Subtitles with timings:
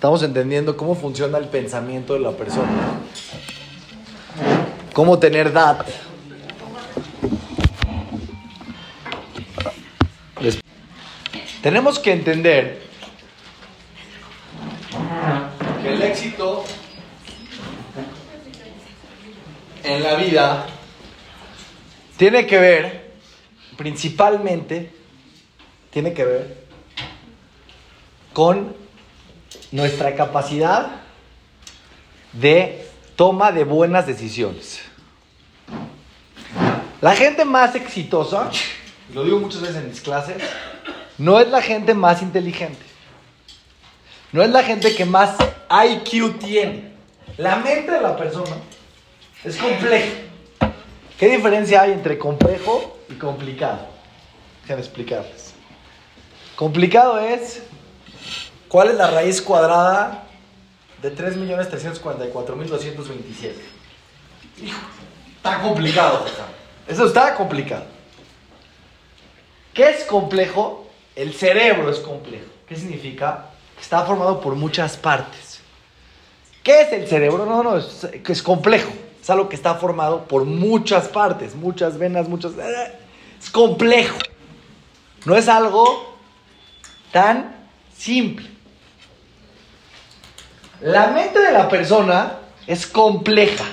[0.00, 2.70] Estamos entendiendo cómo funciona el pensamiento de la persona.
[4.94, 5.86] Cómo tener dat.
[11.62, 12.80] Tenemos que entender
[15.82, 16.64] que el éxito
[19.84, 20.66] en la vida
[22.16, 23.12] tiene que ver,
[23.76, 24.90] principalmente,
[25.90, 26.64] tiene que ver
[28.32, 28.79] con
[29.72, 30.88] nuestra capacidad
[32.32, 34.80] de toma de buenas decisiones.
[37.00, 38.50] La gente más exitosa,
[39.14, 40.42] lo digo muchas veces en mis clases,
[41.18, 42.90] no es la gente más inteligente.
[44.32, 45.36] No es la gente que más
[45.70, 46.92] IQ tiene.
[47.36, 48.56] La mente de la persona
[49.44, 50.12] es compleja.
[51.18, 53.86] ¿Qué diferencia hay entre complejo y complicado?
[54.62, 55.52] Déjenme explicarles.
[56.54, 57.62] Complicado es
[58.70, 60.22] ¿cuál es la raíz cuadrada
[61.02, 63.52] de 3.344.227?
[64.62, 64.80] Hijo,
[65.36, 66.20] está complicado.
[66.20, 66.32] José.
[66.88, 67.84] Eso está complicado.
[69.74, 70.86] ¿Qué es complejo?
[71.14, 72.46] El cerebro es complejo.
[72.66, 73.50] ¿Qué significa?
[73.78, 75.60] Está formado por muchas partes.
[76.62, 77.46] ¿Qué es el cerebro?
[77.46, 78.92] No, no, es, es complejo.
[79.20, 82.52] Es algo que está formado por muchas partes, muchas venas, muchas...
[83.40, 84.18] Es complejo.
[85.24, 86.16] No es algo
[87.12, 87.56] tan
[87.96, 88.48] simple.
[90.80, 93.64] La mente de la persona es compleja.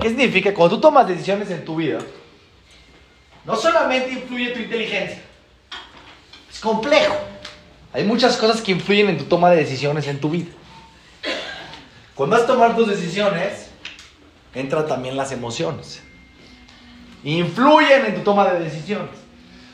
[0.00, 0.54] ¿Qué significa?
[0.54, 1.98] Cuando tú tomas decisiones en tu vida,
[3.44, 5.20] no solamente influye tu inteligencia,
[6.50, 7.14] es complejo.
[7.92, 10.50] Hay muchas cosas que influyen en tu toma de decisiones en tu vida.
[12.14, 13.68] Cuando vas a tomar tus decisiones,
[14.54, 16.02] entran también las emociones.
[17.22, 19.10] Influyen en tu toma de decisiones.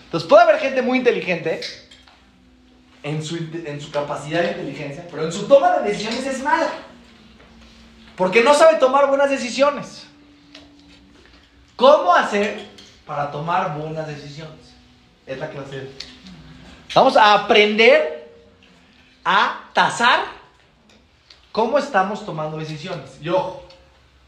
[0.05, 1.61] Entonces puede haber gente muy inteligente
[3.03, 6.71] en su, en su capacidad de inteligencia, pero en su toma de decisiones es mala.
[8.17, 10.07] Porque no sabe tomar buenas decisiones.
[11.77, 12.69] ¿Cómo hacer
[13.07, 14.75] para tomar buenas decisiones?
[15.27, 15.91] Es la clase.
[16.95, 18.31] Vamos a aprender
[19.25, 20.21] a tasar
[21.53, 23.19] cómo estamos tomando decisiones.
[23.23, 23.65] Y ojo,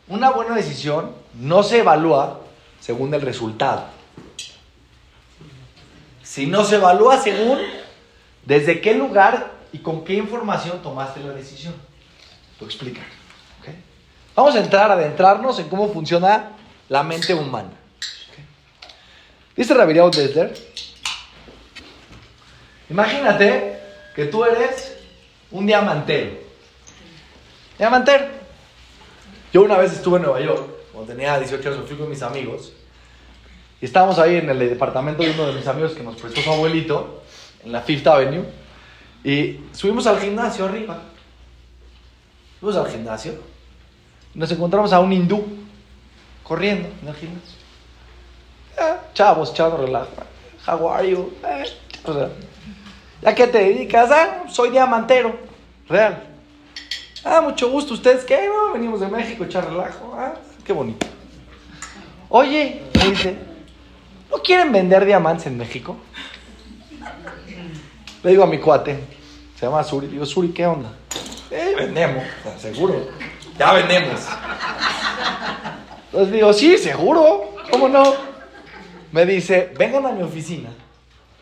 [0.08, 2.40] una buena decisión no se evalúa
[2.80, 3.84] según el resultado.
[6.22, 7.58] Si no se evalúa según
[8.44, 11.74] desde qué lugar y con qué información tomaste la decisión.
[12.58, 13.04] Te voy a explicar.
[13.60, 13.74] ¿ok?
[14.34, 16.50] Vamos a entrar, adentrarnos en cómo funciona
[16.88, 17.70] la mente humana.
[17.70, 18.38] ¿ok?
[19.56, 20.10] Dice Rabiriao
[22.90, 23.80] imagínate
[24.14, 24.96] que tú eres
[25.50, 26.32] un diamantero.
[27.78, 28.26] Diamantero.
[29.52, 32.72] Yo una vez estuve en Nueva York, cuando tenía 18 años, fui con mis amigos.
[33.80, 36.52] Y estábamos ahí en el departamento de uno de mis amigos que nos prestó su
[36.52, 37.21] abuelito,
[37.64, 38.44] en la Fifth Avenue.
[39.24, 41.00] Y subimos al gimnasio arriba.
[42.60, 43.34] Fuimos al gimnasio.
[44.34, 45.44] Nos encontramos a un hindú
[46.42, 47.58] corriendo en el gimnasio.
[48.78, 50.10] Ah, chavos, echando relajo.
[50.66, 51.32] How are you?
[51.44, 51.64] Eh,
[53.20, 54.10] ¿Ya qué te dedicas?
[54.10, 55.36] Ah, soy diamantero.
[55.88, 56.24] Real.
[57.24, 57.94] Ah, mucho gusto.
[57.94, 58.48] ¿Ustedes qué?
[58.72, 60.14] Venimos de México echar relajo.
[60.16, 60.34] Ah,
[60.64, 61.06] qué bonito.
[62.28, 63.36] Oye, me dice,
[64.30, 65.96] ¿no quieren vender diamantes en México?
[68.22, 69.00] Le digo a mi cuate,
[69.58, 70.90] se llama Suri, digo, Suri, ¿qué onda?
[71.50, 72.22] Eh, vendemos,
[72.58, 73.08] seguro.
[73.58, 74.20] Ya vendemos.
[76.06, 78.14] Entonces digo, sí, seguro, ¿cómo no?
[79.10, 80.70] Me dice, vengan a mi oficina,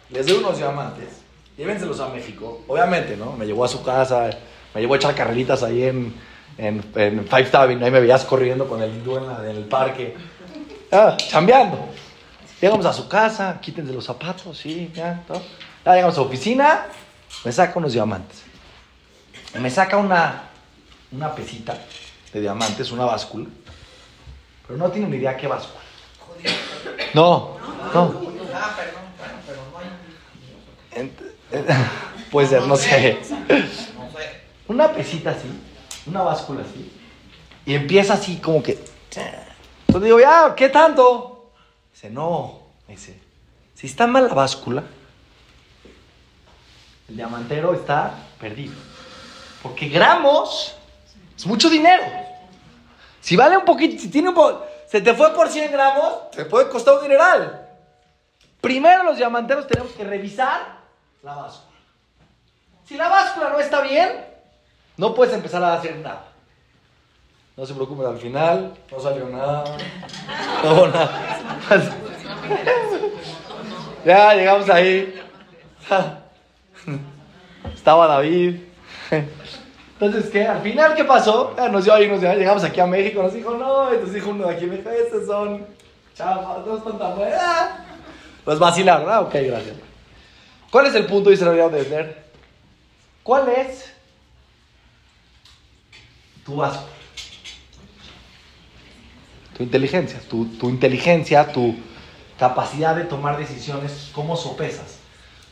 [0.08, 1.08] les doy unos diamantes,
[1.56, 2.62] llévenselos a México.
[2.66, 3.32] Obviamente, ¿no?
[3.32, 4.30] Me llevó a su casa,
[4.74, 6.14] me llevó a echar carreritas ahí en,
[6.56, 10.16] en, en Five Avenue, ahí me veías corriendo con el hindú en el parque.
[10.90, 11.78] Ah, chambeando.
[12.60, 15.42] Llegamos a su casa, quítense los zapatos, sí, ya, todo.
[15.84, 16.86] Ya llegamos a oficina,
[17.44, 18.42] me saca unos diamantes.
[19.58, 20.42] Me saca una,
[21.12, 21.76] una pesita
[22.32, 23.46] de diamantes, una báscula.
[24.66, 25.80] Pero no tiene ni idea qué báscula.
[27.14, 27.56] No,
[27.94, 28.30] no.
[32.30, 33.19] Puede ser, no sé.
[34.69, 35.48] Una pesita así,
[36.06, 36.93] una báscula así.
[37.66, 38.78] Y empieza así como que...
[39.87, 41.50] Entonces digo, ya, ¿qué tanto?
[41.93, 42.60] Dice, no.
[42.87, 43.20] Dice,
[43.75, 44.84] si está mal la báscula,
[47.10, 48.74] el diamantero está perdido.
[49.62, 50.76] Porque gramos
[51.36, 52.04] es mucho dinero.
[53.20, 54.64] Si vale un poquito, si tiene un po...
[54.86, 57.68] Se te fue por 100 gramos, te puede costar un dineral.
[58.60, 60.78] Primero los diamanteros tenemos que revisar
[61.22, 61.78] la báscula.
[62.86, 64.24] Si la báscula no está bien,
[64.96, 66.24] no puedes empezar a hacer nada.
[67.56, 69.64] No se preocupen, al final no salió nada.
[70.64, 71.36] No nada.
[74.02, 75.22] Ya llegamos ahí.
[77.75, 78.56] Estaba David.
[80.00, 80.47] Entonces, ¿qué?
[80.47, 81.55] Al final, ¿qué pasó?
[81.59, 84.31] Ah, nos dio ahí, nos dio, llegamos aquí a México, nos dijo, no, entonces dijo
[84.31, 85.67] uno de aquí, me dijo, estos son
[86.15, 87.38] chavos, no están tan buenos.
[87.38, 87.85] Ah.
[88.47, 89.77] Los vacilaron, ah, ok, gracias.
[90.71, 92.25] ¿Cuál es el punto, dice la de Esler?
[93.23, 93.93] ¿Cuál es
[96.47, 96.88] tu vaso?
[99.56, 101.77] Tu inteligencia, tu, tu inteligencia, tu
[102.38, 105.00] capacidad de tomar decisiones, ¿cómo sopesas?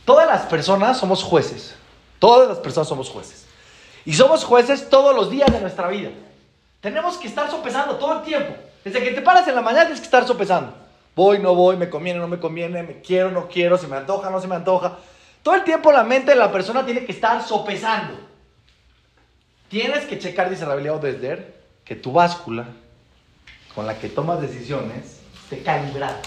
[0.09, 1.75] Todas las personas somos jueces.
[2.17, 3.45] Todas las personas somos jueces.
[4.05, 6.09] Y somos jueces todos los días de nuestra vida.
[6.81, 8.55] Tenemos que estar sopesando todo el tiempo.
[8.83, 10.73] Desde que te paras en la mañana tienes que estar sopesando.
[11.15, 14.31] Voy, no voy, me conviene, no me conviene, me quiero, no quiero, se me antoja,
[14.31, 14.97] no se me antoja.
[15.43, 18.15] Todo el tiempo la mente de la persona tiene que estar sopesando.
[19.67, 21.53] Tienes que checar, dice Rabelio Desder,
[21.85, 22.65] que tu báscula
[23.75, 26.19] con la que tomas decisiones esté calibrada.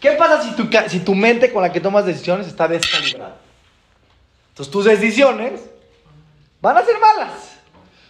[0.00, 3.36] ¿Qué pasa si tu, si tu mente con la que tomas decisiones está descalibrada?
[4.50, 5.60] Entonces tus decisiones
[6.60, 7.58] van a ser malas.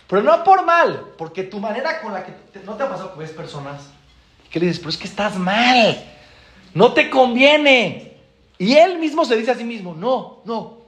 [0.07, 2.33] Pero no por mal, porque tu manera con la que...
[2.65, 3.83] ¿No te ha pasado que ves personas
[4.51, 6.03] que le dices, pero es que estás mal,
[6.73, 8.17] no te conviene?
[8.57, 10.79] Y él mismo se dice a sí mismo, no, no,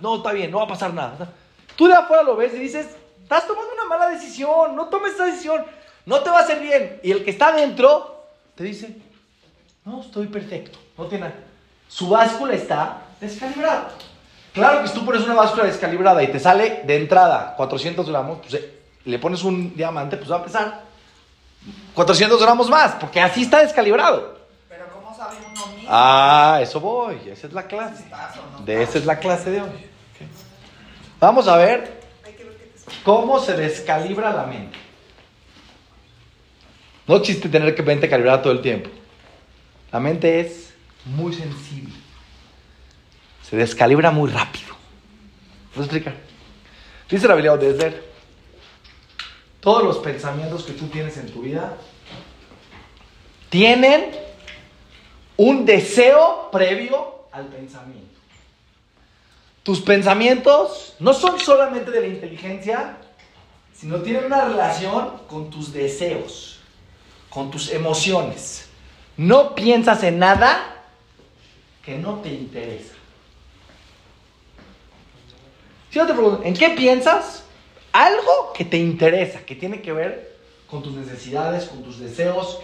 [0.00, 1.30] no, está bien, no va a pasar nada.
[1.76, 2.88] Tú de afuera lo ves y dices,
[3.22, 5.64] estás tomando una mala decisión, no tomes esa decisión,
[6.06, 6.98] no te va a hacer bien.
[7.02, 8.24] Y el que está adentro
[8.54, 8.96] te dice,
[9.84, 10.78] no, estoy perfecto.
[10.96, 11.36] No tiene nada.
[11.88, 13.90] Su báscula está descalibrada.
[14.52, 18.38] Claro que si tú pones una báscula descalibrada y te sale de entrada 400 gramos,
[18.40, 20.82] pues eh, le pones un diamante, pues va a pesar
[21.94, 24.38] 400 gramos más, porque así está descalibrado.
[24.68, 25.88] Pero ¿cómo sabe uno mismo?
[25.88, 28.04] Ah, eso voy, esa es la clase.
[28.64, 29.70] De esa es la clase de hoy.
[31.20, 32.00] Vamos a ver
[33.04, 34.78] cómo se descalibra la mente.
[37.06, 38.88] No existe tener que mente calibrada todo el tiempo.
[39.92, 40.72] La mente es
[41.04, 41.94] muy sensible.
[43.42, 44.76] Se descalibra muy rápido.
[45.74, 46.14] ¿Puedo explicar?
[47.08, 48.10] Dice la de Esler.
[49.60, 51.76] Todos los pensamientos que tú tienes en tu vida
[53.50, 54.12] tienen
[55.36, 58.20] un deseo previo al pensamiento.
[59.62, 62.96] Tus pensamientos no son solamente de la inteligencia,
[63.74, 66.60] sino tienen una relación con tus deseos,
[67.28, 68.69] con tus emociones.
[69.20, 70.82] No piensas en nada
[71.84, 72.94] que no te interesa.
[75.90, 77.44] Si yo te pregunto, ¿en qué piensas?
[77.92, 80.38] Algo que te interesa, que tiene que ver
[80.70, 82.60] con tus necesidades, con tus deseos,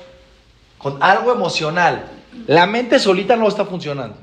[0.79, 2.11] con algo emocional.
[2.47, 4.17] La mente solita no está funcionando.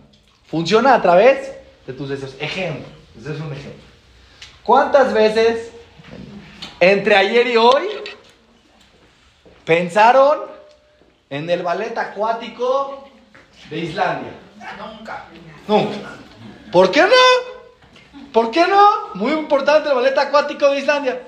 [0.48, 1.52] Funciona a través
[1.86, 2.36] de tus deseos.
[2.40, 3.84] Ejemplo, ese es un ejemplo.
[4.64, 5.70] ¿Cuántas veces
[6.80, 7.90] entre ayer y hoy
[9.66, 10.54] pensaron
[11.34, 13.10] en el ballet acuático
[13.68, 14.34] de Islandia?
[14.78, 15.26] Nunca.
[15.68, 16.10] Nunca.
[16.72, 18.22] ¿Por qué no?
[18.32, 19.16] ¿Por qué no?
[19.16, 21.20] Muy importante el ballet acuático de Islandia.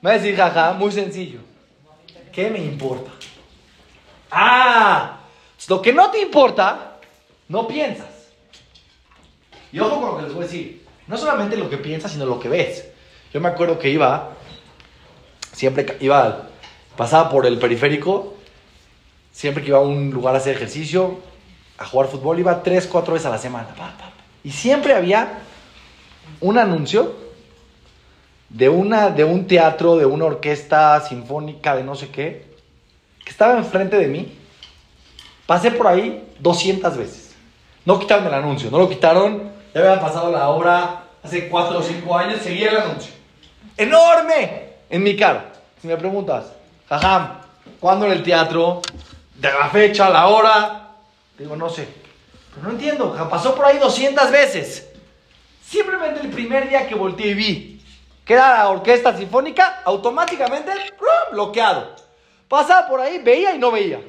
[0.00, 1.40] Me va a decir, jaja, muy sencillo.
[2.32, 3.10] ¿Qué me importa?
[4.30, 5.20] Ah,
[5.68, 6.96] lo que no te importa,
[7.48, 8.08] no piensas.
[9.72, 10.86] Y ojo con lo que les voy a decir.
[11.06, 12.88] No solamente lo que piensas, sino lo que ves.
[13.30, 14.30] Yo me acuerdo que iba,
[15.52, 16.48] siempre iba,
[16.96, 18.39] pasaba por el periférico
[19.40, 21.18] Siempre que iba a un lugar a hacer ejercicio,
[21.78, 23.68] a jugar fútbol, iba tres, cuatro veces a la semana.
[24.44, 25.38] Y siempre había
[26.42, 27.14] un anuncio
[28.50, 32.50] de, una, de un teatro, de una orquesta sinfónica, de no sé qué,
[33.24, 34.38] que estaba enfrente de mí.
[35.46, 37.34] Pasé por ahí 200 veces.
[37.86, 39.52] No quitaron el anuncio, no lo quitaron.
[39.74, 43.14] Ya habían pasado la obra hace cuatro o cinco años, seguía el anuncio.
[43.78, 44.64] ¡Enorme!
[44.90, 45.50] En mi cara.
[45.80, 46.52] Si me preguntas,
[46.90, 47.38] jajam,
[47.80, 48.82] ¿cuándo en el teatro?
[49.40, 50.90] De la fecha, la hora.
[51.38, 51.88] Digo, no sé.
[52.54, 54.90] Pero no entiendo, pasó por ahí 200 veces.
[55.64, 57.80] Simplemente el primer día que volteé y vi
[58.24, 60.70] que era la orquesta sinfónica, automáticamente
[61.32, 61.96] bloqueado.
[62.48, 64.00] Pasaba por ahí, veía y no veía.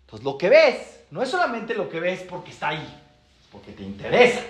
[0.00, 2.78] Entonces lo que ves, no es solamente lo que ves porque está ahí,
[3.40, 4.40] es porque te interesa,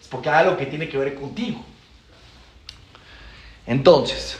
[0.00, 1.62] es porque hay algo que tiene que ver contigo.
[3.66, 4.38] Entonces,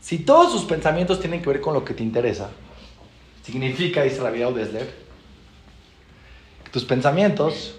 [0.00, 2.50] si todos sus pensamientos tienen que ver con lo que te interesa,
[3.44, 4.94] Significa, dice la vida Desler,
[6.64, 7.74] que tus pensamientos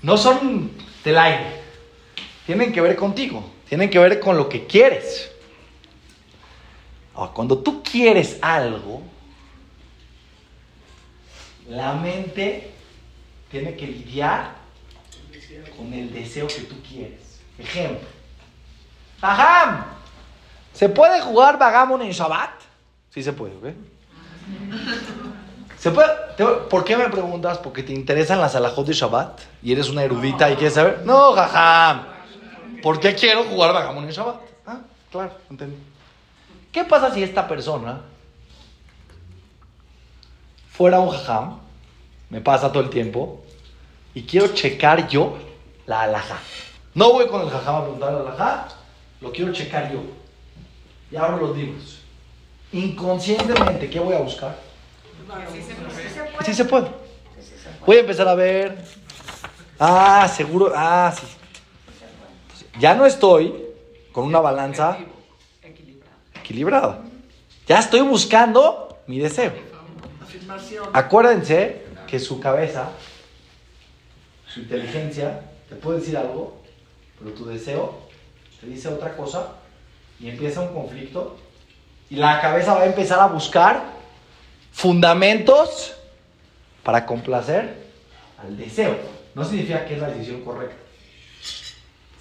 [0.00, 0.70] no son
[1.04, 1.60] del aire,
[2.46, 5.30] tienen que ver contigo, tienen que ver con lo que quieres.
[7.34, 9.02] cuando tú quieres algo,
[11.68, 12.70] la mente
[13.50, 14.54] tiene que lidiar
[15.76, 17.40] con el deseo que tú quieres.
[17.58, 18.08] Ejemplo.
[19.20, 19.84] ¡Ajam!
[20.72, 22.55] ¿Se puede jugar Bagamon en Shabbat?
[23.16, 23.74] Sí se puede, ¿ok?
[25.78, 26.08] ¿Se puede?
[26.68, 27.56] ¿Por qué me preguntas?
[27.56, 29.40] ¿Porque te interesan las alajot de Shabbat?
[29.62, 31.00] ¿Y eres una erudita y quieres saber?
[31.06, 32.08] No, jajam.
[32.82, 34.36] ¿Por qué quiero jugar Bagamón en Shabbat?
[34.66, 34.80] Ah,
[35.10, 35.78] claro, entendí.
[36.70, 38.02] ¿Qué pasa si esta persona
[40.68, 41.58] fuera un jajam?
[42.28, 43.42] Me pasa todo el tiempo.
[44.12, 45.38] Y quiero checar yo
[45.86, 46.38] la alajá.
[46.92, 48.68] No voy con el jajam a preguntar la alajá.
[49.22, 50.02] Lo quiero checar yo.
[51.10, 51.95] Y abro los libros.
[52.72, 54.58] Inconscientemente, ¿qué voy a buscar?
[56.44, 56.88] Sí se puede.
[57.86, 58.76] Voy a empezar a ver.
[59.78, 60.72] Ah, seguro.
[60.74, 61.26] Ah, sí.
[62.78, 63.54] Ya no estoy
[64.12, 64.98] con una balanza
[66.34, 67.02] equilibrada.
[67.66, 69.52] Ya estoy buscando mi deseo.
[70.92, 72.90] Acuérdense que su cabeza,
[74.46, 76.60] su inteligencia, te puede decir algo,
[77.18, 78.06] pero tu deseo
[78.60, 79.54] te dice otra cosa
[80.20, 81.36] y empieza un conflicto
[82.08, 83.82] y la cabeza va a empezar a buscar
[84.72, 85.94] fundamentos
[86.82, 87.86] para complacer
[88.38, 88.96] al deseo.
[89.34, 90.76] No significa que es la decisión correcta.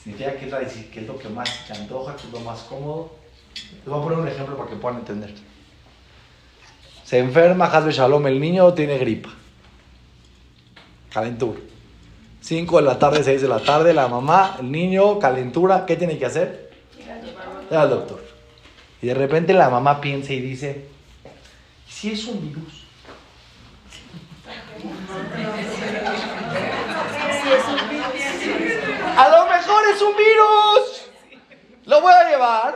[0.03, 2.61] Significa que es, la que es lo que más te antoja, que es lo más
[2.61, 3.11] cómodo.
[3.53, 5.33] Les voy a poner un ejemplo para que puedan entender.
[7.03, 9.29] Se enferma Hazbe Shalom, el niño tiene gripa.
[11.11, 11.59] Calentura.
[12.41, 16.17] 5 de la tarde, 6 de la tarde, la mamá, el niño, calentura, ¿qué tiene
[16.17, 16.71] que hacer?
[17.71, 18.24] Ir al doctor.
[19.01, 20.87] Y de repente la mamá piensa y dice,
[21.87, 22.85] ¿y si es un virus?
[29.17, 31.09] A lo mejor es un virus.
[31.85, 32.75] Lo voy a llevar.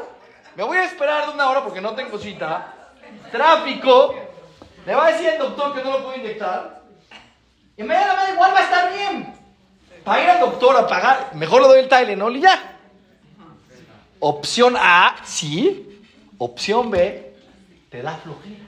[0.56, 2.74] Me voy a esperar de una hora porque no tengo cita.
[3.32, 4.16] Tráfico.
[4.86, 6.82] Le va a decir el doctor que no lo puedo inyectar.
[7.78, 9.34] Y inmediatamente igual va a estar bien.
[10.04, 12.78] Para ir al doctor a pagar, mejor le doy el Tylenol y ya.
[14.20, 15.88] Opción A, sí.
[16.39, 17.34] Opción B,
[17.89, 18.65] te da flojera.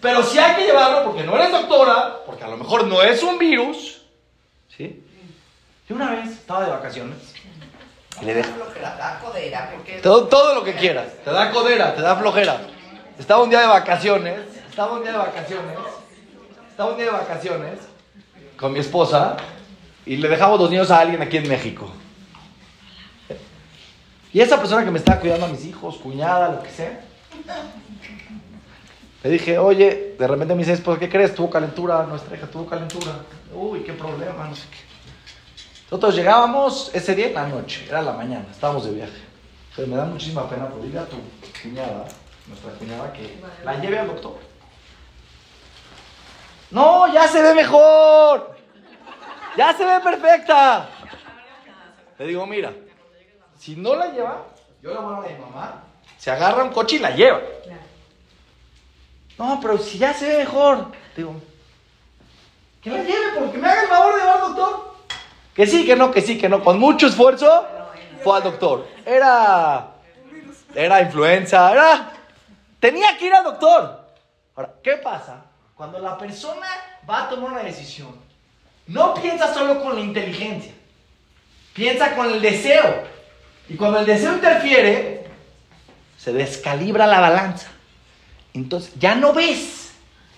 [0.00, 3.22] Pero si hay que llevarlo porque no eres doctora, porque a lo mejor no es
[3.22, 4.00] un virus.
[4.74, 5.04] ¿Sí?
[5.88, 7.16] Yo una vez estaba de vacaciones
[8.22, 8.50] y le dejé
[10.02, 11.08] todo lo que quieras.
[11.24, 12.60] Te da codera, te da flojera.
[13.18, 15.76] Estaba un día de vacaciones, estaba un día de vacaciones,
[16.70, 17.78] estaba un día de vacaciones
[18.56, 19.36] con mi esposa
[20.06, 21.92] y le dejamos los niños a alguien aquí en México.
[24.32, 27.00] Y esa persona que me estaba cuidando a mis hijos, cuñada, lo que sea,
[29.22, 31.34] le dije, oye, de repente me dice, pues, ¿qué crees?
[31.34, 33.12] Tuvo calentura, nuestra hija tuvo calentura.
[33.52, 34.78] Uy, qué problema, no sé qué.
[35.90, 39.20] Nosotros llegábamos ese día en la noche, era la mañana, estábamos de viaje.
[39.70, 41.16] Entonces me da muchísima pena por dile a tu
[41.62, 42.06] cuñada,
[42.46, 44.38] nuestra cuñada, que la lleve al doctor.
[46.70, 48.56] No, ya se ve mejor.
[49.56, 50.88] Ya se ve perfecta.
[52.18, 52.72] Le digo, mira,
[53.60, 54.46] si no la lleva,
[54.82, 55.82] yo la voy a mi mamá,
[56.16, 57.40] se agarra un coche y la lleva.
[59.36, 60.86] No, pero si ya se ve mejor.
[61.14, 61.34] Digo,
[62.82, 64.94] que la lleve porque me haga el favor de llevar al doctor.
[65.54, 66.64] Que sí, que no, que sí, que no.
[66.64, 67.66] Con mucho esfuerzo
[68.24, 68.88] fue al doctor.
[69.04, 69.88] Era.
[70.74, 72.12] Era influenza, era.
[72.78, 74.06] Tenía que ir al doctor.
[74.56, 75.42] Ahora, ¿qué pasa?
[75.74, 76.66] Cuando la persona
[77.08, 78.14] va a tomar una decisión,
[78.86, 80.72] no piensa solo con la inteligencia,
[81.74, 83.19] piensa con el deseo.
[83.70, 85.24] Y cuando el deseo interfiere,
[86.18, 87.68] se descalibra la balanza.
[88.52, 89.92] Entonces, ya no ves.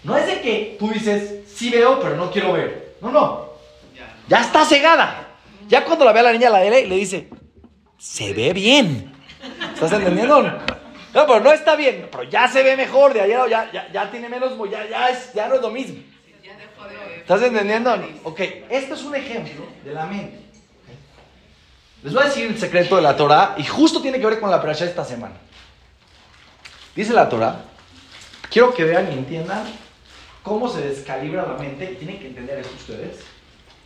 [0.05, 2.97] No es de que tú dices, sí veo, pero no quiero ver.
[3.01, 3.53] No, no.
[4.29, 5.29] Ya está cegada.
[5.67, 7.31] Ya cuando la ve a la niña, la y le dice,
[7.97, 9.15] se ve bien.
[9.73, 10.43] ¿Estás entendiendo?
[10.43, 12.09] No, pero no está bien.
[12.11, 13.15] Pero ya se ve mejor.
[13.15, 16.03] De ayer ya, ya, ya tiene menos, ya, ya, es, ya no es lo mismo.
[17.17, 17.95] ¿Estás entendiendo?
[18.25, 20.52] Ok, esto es un ejemplo de la mente.
[22.03, 24.51] Les voy a decir el secreto de la Torah y justo tiene que ver con
[24.51, 25.37] la perashá esta semana.
[26.97, 27.61] Dice la Torah,
[28.51, 29.65] quiero que vean y entiendan
[30.43, 31.87] cómo se descalibra la mente.
[31.87, 33.21] Tienen que entender esto ustedes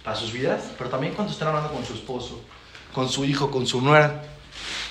[0.03, 2.41] para sus vidas, pero también cuando están hablando con su esposo,
[2.95, 4.23] con su hijo, con su nuera.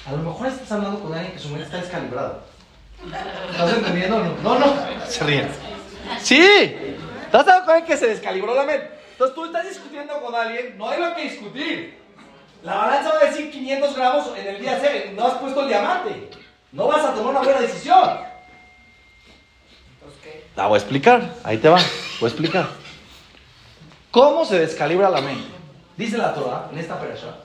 [0.06, 2.42] A lo mejor estás hablando con alguien que su mente está descalibrada.
[3.50, 4.38] ¿Estás entendiendo?
[4.44, 4.76] No, no.
[5.08, 5.50] Se ríen.
[6.22, 6.44] Sí.
[7.26, 8.92] ¿Estás hablando con alguien que se descalibró la mente?
[9.14, 12.05] Entonces tú estás discutiendo con alguien, no hay lo que discutir.
[12.66, 15.14] La balanza va a decir 500 gramos en el día C.
[15.16, 16.32] No has puesto el diamante.
[16.72, 18.18] No vas a tomar una buena decisión.
[20.02, 20.48] pues qué.
[20.56, 21.36] La voy a explicar.
[21.44, 21.78] Ahí te va.
[22.20, 22.68] Voy a explicar.
[24.10, 25.48] ¿Cómo se descalibra la mente?
[25.96, 27.36] Dice la Torah en esta perasha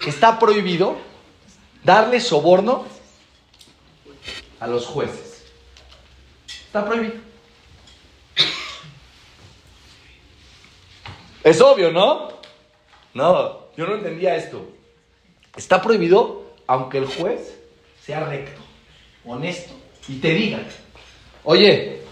[0.00, 0.96] que está prohibido
[1.84, 2.86] darle soborno
[4.58, 5.44] a los jueces.
[6.66, 7.14] Está prohibido.
[11.44, 12.30] Es obvio, ¿no?
[13.14, 14.68] No, yo no entendía esto.
[15.56, 17.56] Está prohibido aunque el juez
[18.04, 18.60] sea recto,
[19.24, 19.72] honesto
[20.08, 20.58] y te diga,
[21.44, 22.02] oye,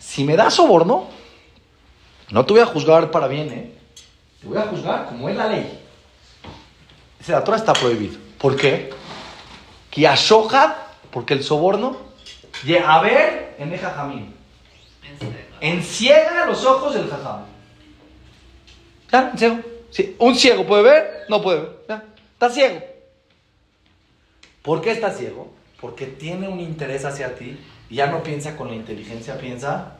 [0.00, 1.08] si me das soborno,
[2.30, 3.72] no te voy a juzgar para bien, ¿eh?
[4.40, 5.80] Te voy a juzgar como es la ley.
[7.20, 8.18] Dice, la Torah está prohibido.
[8.38, 8.90] ¿Por qué?
[9.92, 10.08] Que
[11.12, 11.96] porque el soborno,
[12.84, 14.34] a ver en el jajamín.
[15.60, 17.44] Enciega los ojos del jajam.
[19.12, 19.75] Ya, ciego.
[19.90, 21.76] Sí, un ciego puede ver, no puede ver.
[21.88, 22.80] Ya, está ciego.
[24.62, 25.52] ¿Por qué está ciego?
[25.80, 29.98] Porque tiene un interés hacia ti y ya no piensa con la inteligencia, piensa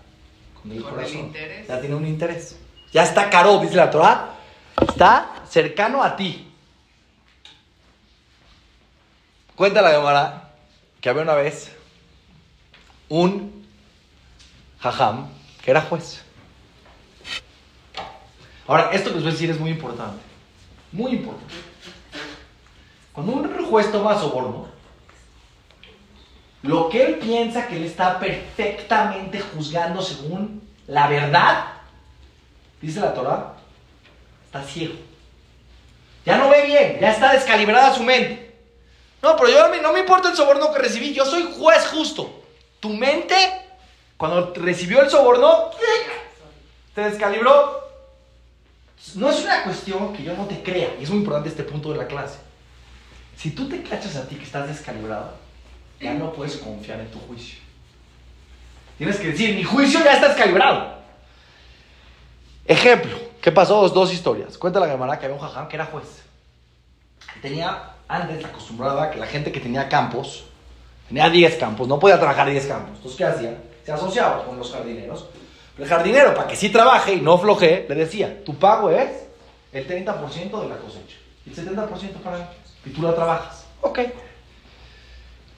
[0.61, 1.33] con el corazón.
[1.69, 2.57] ya tiene un interés.
[2.93, 4.35] Ya está caro, dice la Torah.
[4.88, 6.50] Está cercano a ti.
[9.55, 10.50] Cuenta la Gemara
[11.00, 11.71] que había una vez
[13.09, 13.64] un
[14.81, 15.28] jajam
[15.62, 16.25] que era juez.
[18.66, 20.23] Ahora, esto que les voy a decir es muy importante.
[20.92, 21.54] Muy importante.
[23.12, 24.66] Cuando un juez toma soborno,
[26.62, 31.66] lo que él piensa que él está perfectamente juzgando según la verdad,
[32.80, 33.54] dice la Torah,
[34.44, 34.94] está ciego.
[36.25, 38.56] Ya no ve bien, ya está descalibrada su mente.
[39.23, 42.42] No, pero yo no me importa el soborno que recibí, yo soy juez justo.
[42.80, 43.35] Tu mente,
[44.16, 45.70] cuando recibió el soborno,
[46.94, 47.86] te descalibró.
[49.15, 51.93] No es una cuestión que yo no te crea, y es muy importante este punto
[51.93, 52.38] de la clase.
[53.37, 55.33] Si tú te cachas a ti que estás descalibrado,
[56.00, 57.59] ya no puedes confiar en tu juicio.
[58.99, 60.97] Tienes que decir, mi juicio ya está descalibrado.
[62.65, 63.88] Ejemplo, ¿qué pasó?
[63.88, 64.57] Dos, historias.
[64.59, 66.23] Cuenta la Gemara que había un jajam que era juez.
[67.43, 70.47] Tenía, antes acostumbraba que la gente que tenía campos,
[71.09, 72.97] tenía 10 campos, no podía trabajar 10 campos.
[72.97, 73.59] Entonces, ¿qué hacía?
[73.85, 75.26] Se asociaba con los jardineros.
[75.78, 79.11] El jardinero, para que sí trabaje y no floje, le decía, tu pago es
[79.73, 81.16] el 30% de la cosecha.
[81.47, 82.45] El 70% para mí
[82.87, 83.66] y tú la trabajas.
[83.83, 83.99] Ok.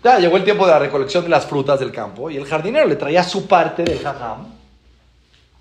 [0.02, 2.86] Ya llegó el tiempo de la recolección de las frutas del campo y el jardinero
[2.86, 4.46] le traía su parte del jajam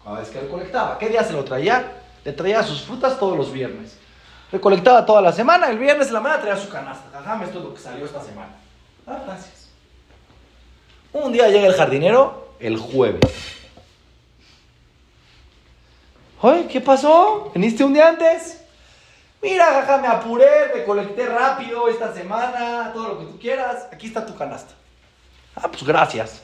[0.03, 0.97] cada vez que recolectaba.
[0.97, 1.91] ¿Qué día se lo traía?
[2.23, 3.97] Le traía sus frutas todos los viernes.
[4.51, 7.09] Recolectaba toda la semana, el viernes de la mañana traía su canasta.
[7.11, 8.55] Jajam, esto es lo que salió esta semana.
[9.05, 9.69] Ah, gracias.
[11.11, 13.56] Un día llega el jardinero el jueves.
[16.41, 17.51] Oye, ¿qué pasó?
[17.53, 18.61] ¿Veniste un día antes?
[19.41, 23.87] Mira, jaja, me apuré, recolecté rápido esta semana, todo lo que tú quieras.
[23.91, 24.73] Aquí está tu canasta.
[25.55, 26.43] Ah, pues gracias.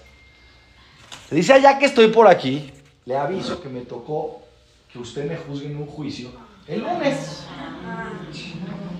[1.29, 2.71] Se dice, ah, ya que estoy por aquí,
[3.05, 4.41] le aviso que me tocó
[4.91, 6.31] que usted me juzgue en un juicio
[6.67, 7.45] el lunes.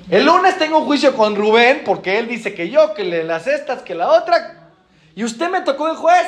[0.10, 3.48] El lunes tengo un juicio con Rubén porque él dice que yo, que le las
[3.48, 4.72] estas, que la otra.
[5.16, 6.28] Y usted me tocó de juez.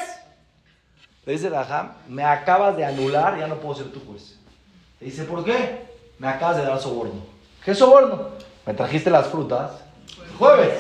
[1.26, 4.35] Le dice Raham, me acabas de anular, ya no puedo ser tu juez.
[5.00, 5.86] Le dice, ¿por qué?
[6.20, 7.22] Me acabas de dar soborno.
[7.64, 8.30] ¿Qué soborno?
[8.66, 9.72] Me trajiste las frutas
[10.38, 10.74] jueves.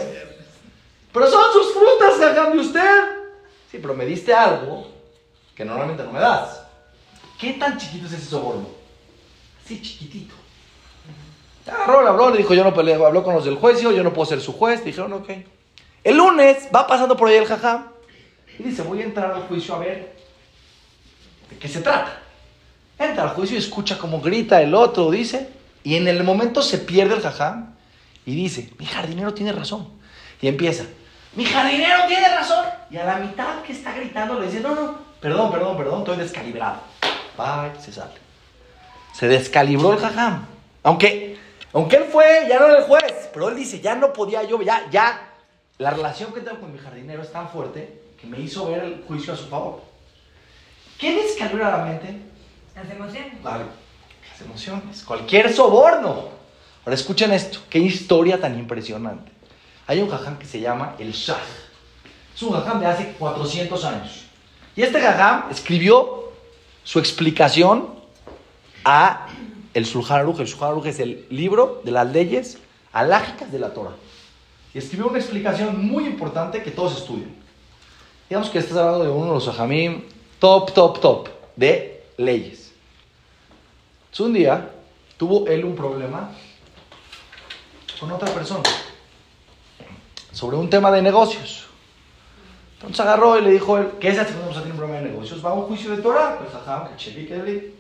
[1.11, 3.01] Pero son sus frutas, hagan de usted.
[3.71, 4.87] Sí, pero me diste algo
[5.55, 6.61] que normalmente no me das.
[7.39, 8.67] ¿Qué tan chiquito es ese soborno?
[9.63, 10.35] Así chiquitito.
[11.67, 14.13] Agarró, le habló, le dijo, yo no peleo, habló con los del juicio, yo no
[14.13, 14.83] puedo ser su juez.
[14.83, 15.29] Dijeron, ok.
[16.03, 17.87] El lunes va pasando por ahí el jajam
[18.59, 20.15] y dice, voy a entrar al juicio a ver
[21.49, 22.21] de qué se trata.
[22.97, 25.49] Entra al juicio y escucha cómo grita el otro, dice,
[25.83, 27.75] y en el momento se pierde el jajam
[28.25, 29.89] y dice, mi jardinero tiene razón.
[30.41, 30.85] Y empieza,
[31.35, 32.65] mi jardinero tiene razón.
[32.89, 36.17] Y a la mitad que está gritando le dice, no, no, perdón, perdón, perdón, estoy
[36.17, 36.77] descalibrado.
[37.37, 38.13] Bye, se sale.
[39.13, 40.45] Se descalibró el jajam.
[40.83, 41.37] Aunque,
[41.73, 44.61] aunque él fue, ya no era el juez, pero él dice, ya no podía yo,
[44.61, 45.35] ya, ya,
[45.77, 49.03] la relación que tengo con mi jardinero es tan fuerte que me hizo ver el
[49.05, 49.81] juicio a su favor.
[50.97, 52.17] ¿Qué descalibra la mente?
[52.75, 53.41] Las emociones.
[53.41, 53.65] Vale
[54.41, 56.29] emociones, cualquier soborno.
[56.83, 59.31] Ahora escuchen esto, qué historia tan impresionante.
[59.87, 61.39] Hay un jajam que se llama el Shah.
[62.35, 64.25] Es un jajam de hace 400 años.
[64.75, 66.31] Y este jajam escribió
[66.83, 67.89] su explicación
[68.83, 69.27] a
[69.73, 70.39] el Shulchan Aruch.
[70.39, 72.57] El Shulchan Aruch es el libro de las leyes
[72.91, 73.95] alágicas de la Torah.
[74.73, 77.33] Y escribió una explicación muy importante que todos estudian.
[78.29, 80.03] Digamos que estás hablando de uno de los jajamim
[80.39, 82.64] top, top, top de leyes
[84.19, 84.71] un día
[85.17, 86.31] tuvo él un problema
[87.99, 88.63] con otra persona
[90.31, 91.65] sobre un tema de negocios.
[92.75, 94.33] Entonces agarró y le dijo él, ¿qué es esto?
[94.39, 95.43] Vamos a tener un problema de negocios.
[95.43, 96.37] Va a un juicio de Torah.
[96.37, 97.73] Pues ajá, que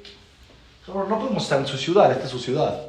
[0.87, 2.81] No podemos estar en su ciudad, esta es su ciudad.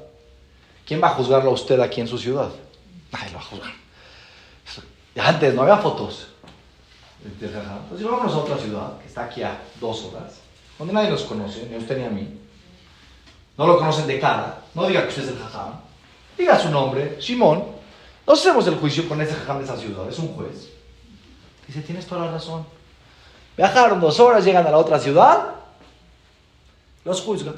[0.86, 2.48] ¿Quién va a juzgarlo a usted aquí en su ciudad?
[3.12, 3.72] Nadie lo va a juzgar.
[5.16, 6.28] Antes no había fotos.
[7.24, 10.40] Entonces vamos a otra ciudad, que está aquí a dos horas,
[10.78, 12.35] donde nadie nos conoce, ni usted ni a mí
[13.56, 15.72] no lo conocen de cara, no diga que usted es el jajam,
[16.36, 17.64] diga su nombre, Simón,
[18.26, 20.70] no hacemos el juicio con ese jajam de esa ciudad, es un juez.
[21.66, 22.64] Dice, tienes toda la razón.
[23.56, 25.54] Viajaron dos horas, llegan a la otra ciudad,
[27.04, 27.54] los juzgan.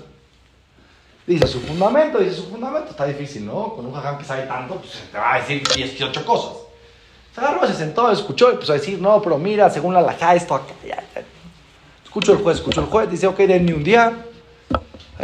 [1.27, 2.91] Dice su fundamento, dice su fundamento.
[2.91, 3.75] Está difícil, ¿no?
[3.75, 6.53] Con un jajam que sabe tanto, pues te va a decir 18 cosas.
[7.35, 10.35] Se agarró, se sentó, escuchó y empezó a decir, no, pero mira, según la laja,
[10.35, 11.23] esto acá, ya, ya.
[12.05, 14.25] Escucho el juez, escucho el juez, dice, ok, denme un día.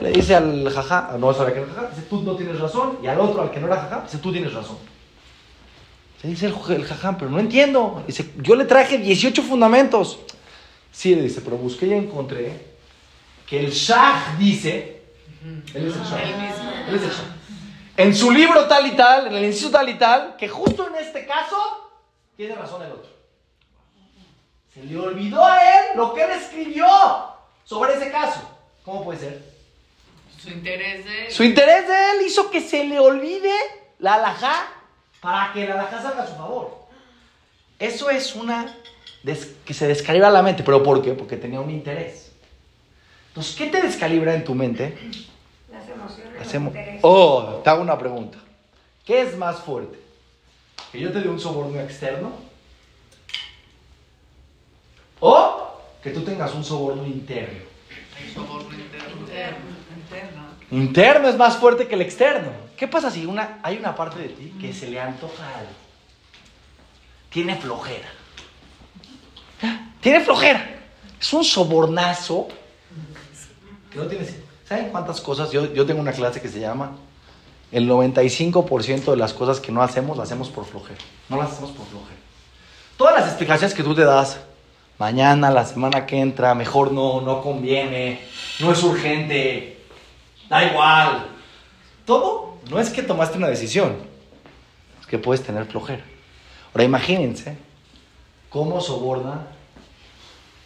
[0.01, 2.99] Le dice al jajá, no sabe que era jajá, dice, tú no tienes razón.
[3.03, 4.77] Y al otro, al que no era jajá, dice, tú tienes razón.
[6.23, 8.03] Le dice el, el jajá, pero no entiendo.
[8.07, 10.19] Dice, yo le traje 18 fundamentos.
[10.91, 12.75] Sí, le dice, pero busqué y encontré
[13.47, 15.03] que el Shah dice,
[15.75, 16.23] él es el Shah,
[16.89, 17.37] él es el Shah.
[17.97, 20.97] En su libro tal y tal, en el inciso tal y tal, que justo en
[20.97, 21.57] este caso
[22.37, 23.11] tiene razón el otro.
[24.73, 26.87] Se le olvidó a él lo que él escribió
[27.65, 28.41] sobre ese caso.
[28.85, 29.54] ¿Cómo puede ser?
[30.45, 31.31] Su interés de.
[31.31, 33.53] Su interés de él hizo que se le olvide
[33.99, 34.67] la alajá
[35.21, 36.85] para que la alajá salga a su favor.
[37.79, 38.77] Eso es una
[39.23, 40.63] des- que se descalibra la mente.
[40.63, 41.13] ¿Pero por qué?
[41.13, 42.31] Porque tenía un interés.
[43.29, 44.97] Entonces, ¿qué te descalibra en tu mente?
[46.39, 46.99] Las emociones.
[47.03, 48.39] Oh, te hago una pregunta.
[49.05, 49.99] ¿Qué es más fuerte?
[50.93, 52.33] ¿Que yo te dé un soborno externo?
[55.21, 57.61] ¿O que tú tengas un soborno interno?
[58.35, 59.21] Soborno interno.
[59.21, 59.74] Interno.
[60.71, 62.51] Interno es más fuerte que el externo.
[62.77, 65.71] ¿Qué pasa si una, hay una parte de ti que se le antoja algo?
[67.31, 68.09] Tiene flojera.
[70.01, 70.77] Tiene flojera.
[71.21, 72.49] Es un sobornazo
[73.91, 74.27] que no tiene...
[74.65, 75.51] ¿Saben cuántas cosas?
[75.53, 76.93] Yo, yo tengo una clase que se llama
[77.75, 81.01] el 95% de las cosas que no hacemos, las hacemos por flojera.
[81.29, 82.21] No las hacemos por flojera.
[82.97, 84.39] Todas las explicaciones que tú te das,
[84.99, 88.21] mañana, la semana que entra, mejor no, no conviene,
[88.61, 89.74] no es urgente,
[90.55, 91.27] da igual.
[92.07, 93.97] Todo no es que tomaste una decisión,
[95.01, 96.05] es que puedes tener flojera.
[96.73, 97.57] Ahora imagínense
[98.49, 99.47] cómo soborna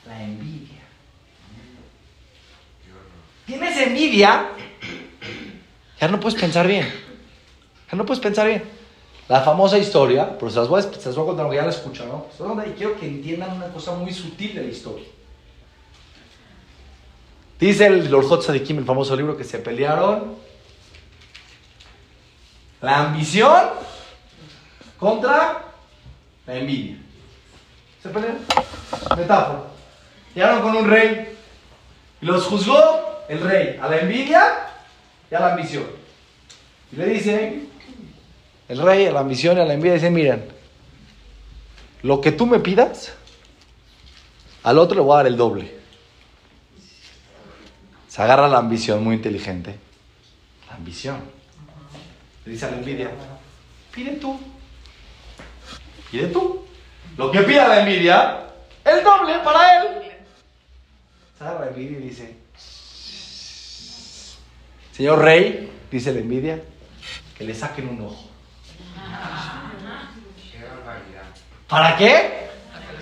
[0.06, 0.78] la envidia.
[3.46, 4.50] Tienes envidia,
[6.00, 6.86] ya no puedes pensar bien.
[7.90, 8.62] Ya no puedes pensar bien.
[9.28, 12.24] La famosa historia, pero se las voy a, se contar, porque ya la escucharon.
[12.36, 15.06] Contar y quiero que entiendan una cosa muy sutil de la historia.
[17.58, 20.36] Dice el Lord Hotzadikim, el famoso libro, que se pelearon
[22.80, 23.70] la ambición
[24.98, 25.64] contra
[26.46, 26.98] la envidia.
[28.00, 28.38] Se pelearon.
[29.16, 29.62] Metáfora.
[30.34, 31.36] Llegaron con un rey
[32.20, 34.68] y los juzgó el rey a la envidia
[35.28, 35.84] y a la ambición.
[36.92, 37.60] Y le dice,
[38.68, 40.48] el rey a la ambición y a la envidia, dice, miren,
[42.02, 43.14] lo que tú me pidas,
[44.62, 45.77] al otro le voy a dar el doble.
[48.18, 49.78] Se agarra la ambición, muy inteligente.
[50.68, 51.20] La ambición.
[52.44, 53.12] Le dice a la envidia,
[53.94, 54.40] pide tú.
[56.10, 56.66] Pide tú.
[57.16, 58.40] Lo que pida la envidia,
[58.84, 60.02] el doble para él.
[61.38, 62.36] Se agarra la envidia y dice,
[64.90, 66.60] señor rey, dice la envidia,
[67.36, 68.28] que le saquen un ojo.
[71.68, 72.48] ¿Para qué?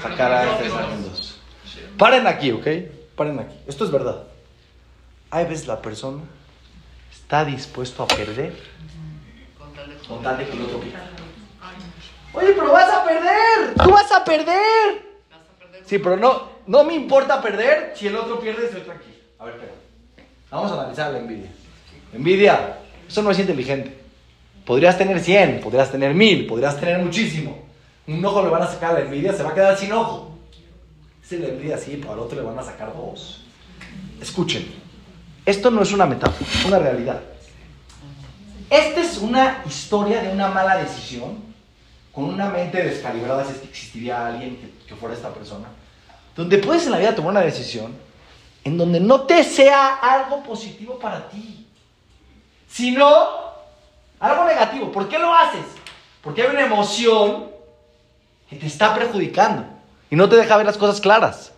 [0.02, 0.70] Sacar a este.
[1.96, 2.66] Paren aquí, ¿ok?
[3.16, 3.55] Paren aquí.
[3.66, 4.36] Esto es verdad.
[5.31, 6.23] Hay veces la persona
[7.12, 8.55] está dispuesto a perder
[10.07, 11.11] Con tal de que otro pierda.
[12.33, 13.75] Oye, pero vas a perder.
[13.83, 15.07] Tú vas a perder.
[15.87, 17.95] Sí, pero no, no me importa perder.
[17.97, 19.17] Si el otro pierde, estoy tranquilo.
[19.39, 19.73] A ver, espera.
[20.51, 21.51] Vamos a analizar la envidia.
[22.12, 23.97] Envidia, eso no es inteligente.
[24.65, 27.67] Podrías tener 100, podrías tener 1000, podrías tener muchísimo.
[28.07, 30.37] Un ojo le van a sacar la envidia, se va a quedar sin ojo.
[31.23, 33.45] Si la envidia sí, pero al otro le van a sacar dos.
[34.21, 34.67] Escuchen,
[35.46, 37.20] esto no es una metáfora, es una realidad.
[38.68, 41.38] Esta es una historia de una mala decisión,
[42.12, 45.68] con una mente descalibrada, si existiría alguien que, que fuera esta persona,
[46.35, 47.94] donde puedes en la vida tomar una decisión
[48.64, 51.68] en donde no te sea algo positivo para ti,
[52.68, 53.09] sino
[54.18, 54.90] algo negativo.
[54.90, 55.64] ¿Por qué lo haces?
[56.20, 57.46] Porque hay una emoción
[58.50, 59.64] que te está perjudicando
[60.11, 61.52] y no te deja ver las cosas claras.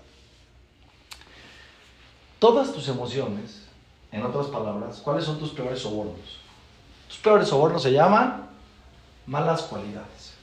[2.38, 3.62] Todas tus emociones,
[4.10, 6.40] en otras palabras, ¿cuáles son tus peores sobornos?
[7.08, 8.48] Tus peores sobornos se llaman
[9.26, 10.34] malas cualidades.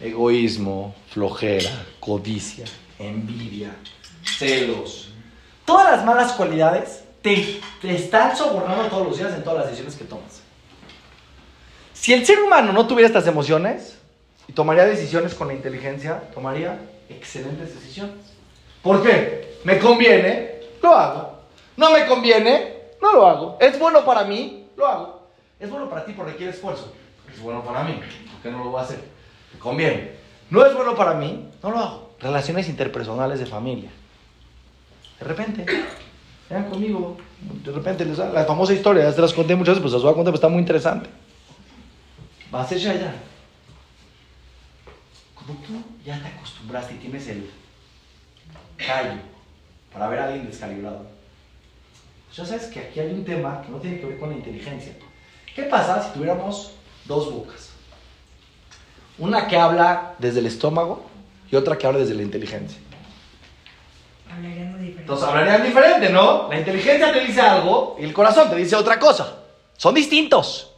[0.00, 2.66] Egoísmo, flojera, codicia,
[2.98, 3.74] envidia,
[4.38, 5.10] celos.
[5.64, 9.96] Todas las malas cualidades te, te están sobornando todos los días en todas las decisiones
[9.96, 10.42] que tomas.
[11.94, 13.96] Si el ser humano no tuviera estas emociones
[14.46, 18.16] y tomaría decisiones con la inteligencia, tomaría excelentes decisiones.
[18.82, 19.58] ¿Por qué?
[19.64, 21.35] Me conviene, lo hago.
[21.76, 23.58] No me conviene, no lo hago.
[23.60, 25.28] Es bueno para mí, lo hago.
[25.58, 26.92] Es bueno para ti, pero requiere esfuerzo.
[27.32, 28.00] Es bueno para mí,
[28.32, 29.00] ¿por qué no lo voy a hacer?
[29.52, 30.12] Me conviene.
[30.50, 32.10] No es bueno para mí, no lo hago.
[32.20, 33.90] Relaciones interpersonales de familia.
[35.18, 35.66] De repente,
[36.48, 37.16] Vean conmigo.
[37.64, 40.12] De repente, les, la famosa historia, ya se las conté muchas veces, pues las voy
[40.12, 41.10] a contar, pero está muy interesante.
[42.54, 43.14] Va a ser ya allá.
[45.34, 47.50] Cuando tú ya te acostumbraste y tienes el
[48.76, 49.20] callo
[49.92, 51.15] para ver a alguien descalibrado, pues
[52.34, 54.92] ya sabes que aquí hay un tema que no tiene que ver con la inteligencia.
[55.54, 56.72] ¿Qué pasa si tuviéramos
[57.06, 57.70] dos bocas?
[59.18, 61.06] Una que habla desde el estómago
[61.50, 62.78] y otra que habla desde la inteligencia.
[64.30, 65.00] Hablarían diferente.
[65.00, 66.48] Entonces hablarían diferente, ¿no?
[66.50, 69.36] La inteligencia te dice algo y el corazón te dice otra cosa.
[69.78, 70.72] Son distintos.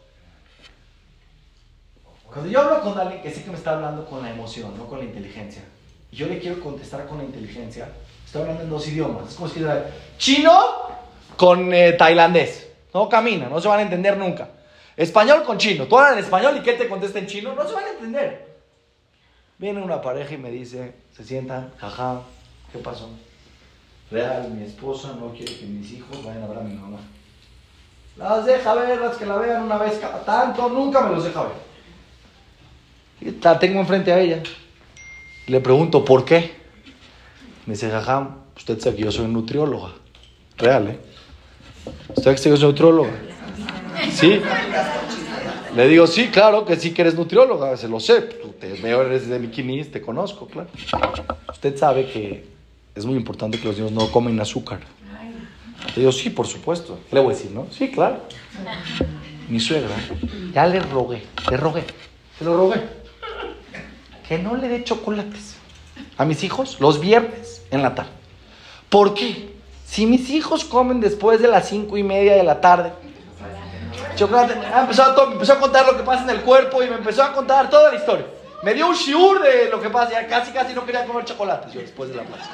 [2.24, 4.86] Cuando yo hablo con alguien que sé que me está hablando con la emoción, no
[4.86, 5.62] con la inteligencia,
[6.12, 7.90] y yo le quiero contestar con la inteligencia,
[8.24, 9.30] estoy hablando en dos idiomas.
[9.30, 10.87] Es como si dijera chino
[11.38, 12.68] con eh, tailandés.
[12.92, 14.48] No camina, no se van a entender nunca.
[14.96, 15.86] Español con chino.
[15.86, 18.58] Tú hablas en español y que te contesta en chino, no se van a entender.
[19.56, 22.22] Viene una pareja y me dice, se sientan, jaja,
[22.72, 23.08] ¿qué pasó?
[24.10, 26.98] Real, mi esposa no quiere que mis hijos vayan a ver a mi mamá.
[28.16, 33.34] Las deja ver, las que la vean una vez tanto, nunca me los deja ver.
[33.40, 34.42] La tengo enfrente a ella.
[35.46, 36.56] Le pregunto, ¿por qué?
[37.66, 39.92] Me dice, jaja, usted sabe que yo soy nutrióloga.
[40.56, 41.07] Real, ¿eh?
[42.16, 43.10] ¿Usted que yo soy nutrióloga?
[44.12, 44.40] Sí.
[45.76, 48.22] Le digo, sí, claro que sí que eres nutrióloga, se lo sé.
[48.22, 50.68] Te veo, eres de bikinis, te conozco, claro.
[51.50, 52.46] Usted sabe que
[52.94, 54.80] es muy importante que los niños no comen azúcar.
[55.94, 56.98] Le digo, sí, por supuesto.
[57.12, 57.66] Le voy a decir, ¿no?
[57.70, 58.22] Sí, claro.
[59.48, 59.94] Mi suegra,
[60.52, 61.84] ya le rogué, le rogué,
[62.38, 62.82] se lo rogué.
[64.28, 65.56] Que no le dé chocolates
[66.18, 68.10] a mis hijos los viernes en la tarde.
[68.90, 69.47] ¿Por qué?
[69.90, 72.92] Si mis hijos comen después de las cinco y media de la tarde,
[74.16, 76.96] chocolate, ah, empezó, a empezó a contar lo que pasa en el cuerpo y me
[76.96, 78.26] empezó a contar toda la historia.
[78.62, 81.72] Me dio un shiur de lo que pasa, ya casi casi no quería comer chocolates
[81.72, 82.50] yo después de la clase.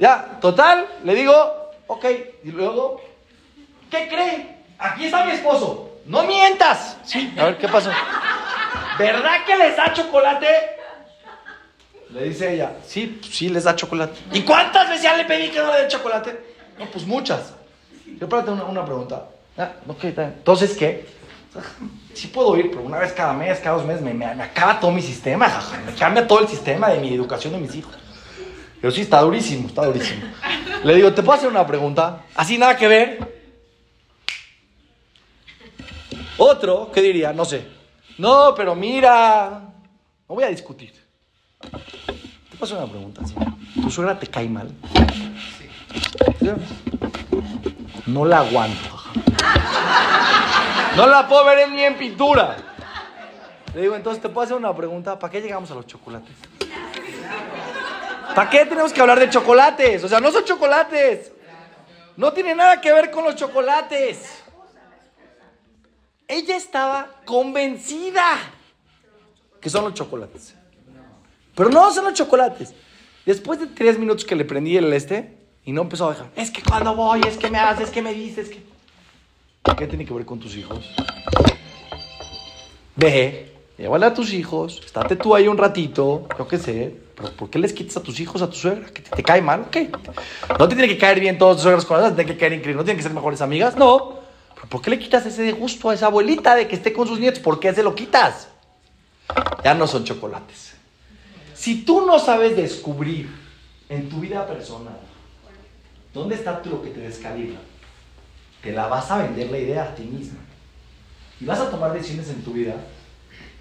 [0.00, 1.32] Ya, total, le digo,
[1.86, 2.04] ok,
[2.42, 3.00] y luego,
[3.88, 4.56] ¿qué cree?
[4.78, 5.90] Aquí está mi esposo.
[6.06, 6.96] No mientas.
[7.04, 7.90] Sí, a ver, ¿qué pasó?
[8.98, 10.81] ¿Verdad que les da chocolate?
[12.12, 14.18] Le dice ella, sí, sí les da chocolate.
[14.32, 16.38] ¿Y cuántas veces ya le pedí que no le dé chocolate?
[16.78, 17.54] No, pues muchas.
[18.06, 19.26] Yo espérate una, una pregunta.
[19.56, 20.34] Ah, ok, está bien.
[20.38, 21.06] Entonces, ¿qué?
[22.14, 24.78] Sí puedo ir, pero una vez cada mes, cada dos meses, me, me- me acaba
[24.80, 25.78] todo mi sistema, jaja.
[25.86, 27.94] Me cambia todo el sistema de mi educación de mis hijos.
[28.80, 30.22] Pero sí, está durísimo, está durísimo.
[30.84, 32.24] Le digo, ¿te puedo hacer una pregunta?
[32.34, 33.42] Así nada que ver.
[36.36, 37.32] Otro, ¿qué diría?
[37.32, 37.64] No sé.
[38.18, 39.62] No, pero mira.
[40.28, 40.92] No voy a discutir.
[41.70, 43.22] Te hacer una pregunta.
[43.24, 43.34] así.
[43.80, 44.70] ¿Tu suegra te cae mal?
[46.40, 46.50] ¿Sí?
[48.06, 49.02] No la aguanto.
[50.96, 52.56] No la puedo ver ni en pintura.
[53.74, 55.18] Le digo, entonces, ¿te puedo hacer una pregunta?
[55.18, 56.36] ¿Para qué llegamos a los chocolates?
[58.34, 60.04] ¿Para qué tenemos que hablar de chocolates?
[60.04, 61.32] O sea, no son chocolates.
[62.16, 64.42] No tiene nada que ver con los chocolates.
[66.28, 68.36] Ella estaba convencida
[69.60, 70.54] que son los chocolates.
[71.54, 72.74] Pero no son los chocolates.
[73.26, 76.30] Después de tres minutos que le prendí el este y no empezó a dejar.
[76.34, 78.62] Es que cuando voy, es que me haces, es que me dices, que...
[79.76, 80.92] ¿Qué tiene que ver con tus hijos?
[82.96, 87.48] Ve, llévale a tus hijos, estate tú ahí un ratito, yo qué sé, pero ¿por
[87.48, 88.86] qué les quitas a tus hijos a tu suegra?
[88.86, 89.66] ¿Que te, te cae mal?
[89.70, 89.90] ¿Qué?
[90.58, 92.10] ¿No te tiene que caer bien todos tus suegros con ellas?
[92.10, 92.78] ¿Te tiene que caer increíble?
[92.78, 93.76] ¿No tienen que ser mejores amigas?
[93.76, 94.18] No.
[94.54, 97.20] ¿Pero por qué le quitas ese gusto a esa abuelita de que esté con sus
[97.20, 97.40] nietos?
[97.40, 98.48] ¿Por qué se lo quitas?
[99.62, 100.74] Ya no son chocolates.
[101.62, 103.30] Si tú no sabes descubrir
[103.88, 104.98] en tu vida personal
[106.12, 107.60] dónde está tú lo que te descalibra,
[108.60, 110.40] te la vas a vender la idea a ti misma.
[111.40, 112.74] Y vas a tomar decisiones en tu vida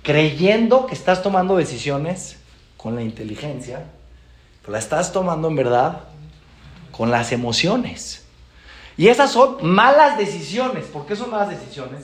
[0.01, 2.37] creyendo que estás tomando decisiones
[2.75, 3.85] con la inteligencia,
[4.61, 6.05] pero la estás tomando en verdad
[6.89, 8.25] con las emociones.
[8.97, 10.85] Y esas son malas decisiones.
[10.85, 12.01] ¿Por qué son malas decisiones?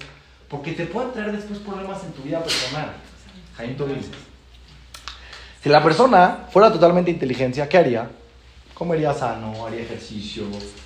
[0.48, 2.94] Porque te pueden traer después problemas en tu vida personal.
[3.56, 4.27] Jaime Tobin.
[5.68, 8.10] Si la persona fuera totalmente inteligencia, ¿qué haría?
[8.74, 10.46] Comería sano, haría ejercicio,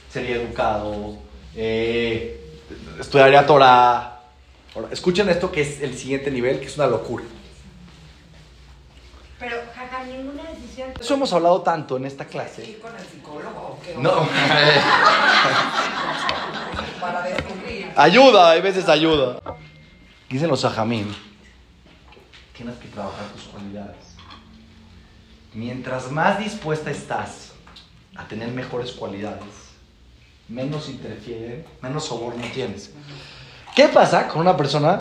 [0.09, 1.17] sería educado,
[1.55, 2.57] eh,
[2.99, 4.21] estudiaría Torah.
[4.73, 7.25] Ahora, escuchen esto que es el siguiente nivel, que es una locura.
[9.39, 10.93] Pero, jaja, ninguna decisión.
[10.99, 12.67] Eso hemos hablado tanto en esta clase.
[12.67, 13.93] ir con el psicólogo o qué?
[13.99, 14.27] No.
[16.99, 17.91] Para descubrir.
[17.95, 19.39] Ayuda, hay veces ayuda.
[20.27, 21.15] Dicen los ajamín,
[22.57, 24.10] tienes que trabajar tus cualidades.
[25.53, 27.51] Mientras más dispuesta estás
[28.15, 29.43] a tener mejores cualidades,
[30.47, 32.91] menos interfieren, menos soborno tienes.
[33.75, 34.99] ¿Qué pasa con una persona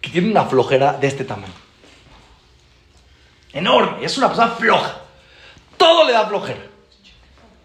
[0.00, 1.52] que tiene una flojera de este tamaño?
[3.52, 5.02] Enorme, es una persona floja.
[5.76, 6.60] Todo le da flojera.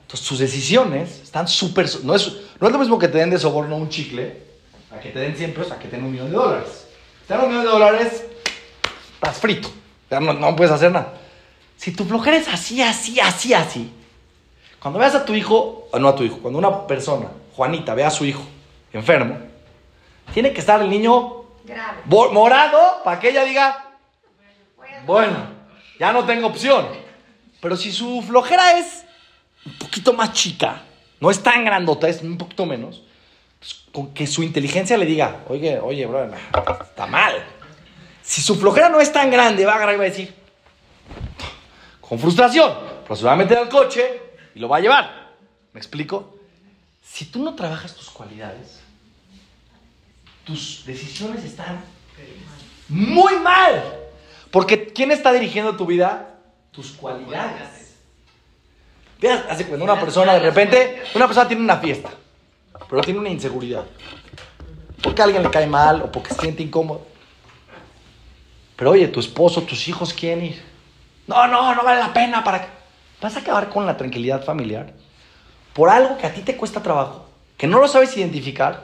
[0.02, 1.88] Entonces tus decisiones están súper...
[2.04, 4.44] No es, no es lo mismo que te den de soborno un chicle,
[4.92, 6.88] a que te den 100 pesos, a que te den un millón de dólares.
[7.28, 8.26] Te dan un millón de dólares,
[9.16, 9.70] estás frito.
[10.12, 11.25] No, no puedes hacer nada.
[11.78, 13.92] Si tu flojera es así, así, así, así,
[14.80, 18.12] cuando veas a tu hijo, no a tu hijo, cuando una persona, Juanita, ve a
[18.12, 18.44] su hijo
[18.94, 19.38] enfermo,
[20.34, 22.04] tiene que estar el niño Grave.
[22.08, 23.84] morado para que ella diga,
[25.06, 25.38] bueno,
[26.00, 26.88] ya no tengo opción.
[27.62, 29.06] Pero si su flojera es
[29.66, 30.84] un poquito más chica,
[31.20, 33.02] no es tan grandota, es un poquito menos,
[33.58, 36.30] pues, con que su inteligencia le diga, oye, oye, bro,
[36.84, 37.44] está mal.
[38.22, 40.36] Si su flojera no es tan grande, va a agarrar y va a decir,
[42.08, 44.22] con frustración, pero se va a meter al coche
[44.54, 45.34] y lo va a llevar.
[45.74, 46.38] ¿Me explico?
[47.04, 48.82] Si tú no trabajas tus cualidades,
[50.44, 51.84] tus decisiones están
[52.88, 53.84] muy mal.
[54.52, 56.40] Porque ¿quién está dirigiendo tu vida?
[56.72, 57.96] Tus cualidades.
[59.20, 62.12] Veas, hace cuando una persona de repente, una persona tiene una fiesta,
[62.90, 63.86] pero tiene una inseguridad.
[65.02, 67.06] Porque a alguien le cae mal o porque se siente incómodo.
[68.76, 70.75] Pero oye, tu esposo, tus hijos quieren ir.
[71.28, 72.68] No, no, no vale la pena para.
[73.22, 74.94] Vas a acabar con la tranquilidad familiar
[75.74, 78.82] por algo que a ti te cuesta trabajo, que no lo sabes identificar,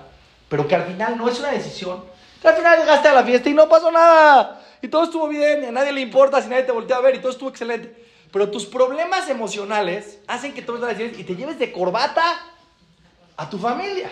[0.49, 2.03] pero que al final no es una decisión.
[2.41, 4.61] Que al final llegaste a la fiesta y no pasó nada.
[4.81, 7.15] Y todo estuvo bien, y a nadie le importa si nadie te voltea a ver
[7.15, 7.95] y todo estuvo excelente.
[8.31, 12.23] Pero tus problemas emocionales hacen que tomes las decisiones y te lleves de corbata
[13.37, 14.11] a tu familia.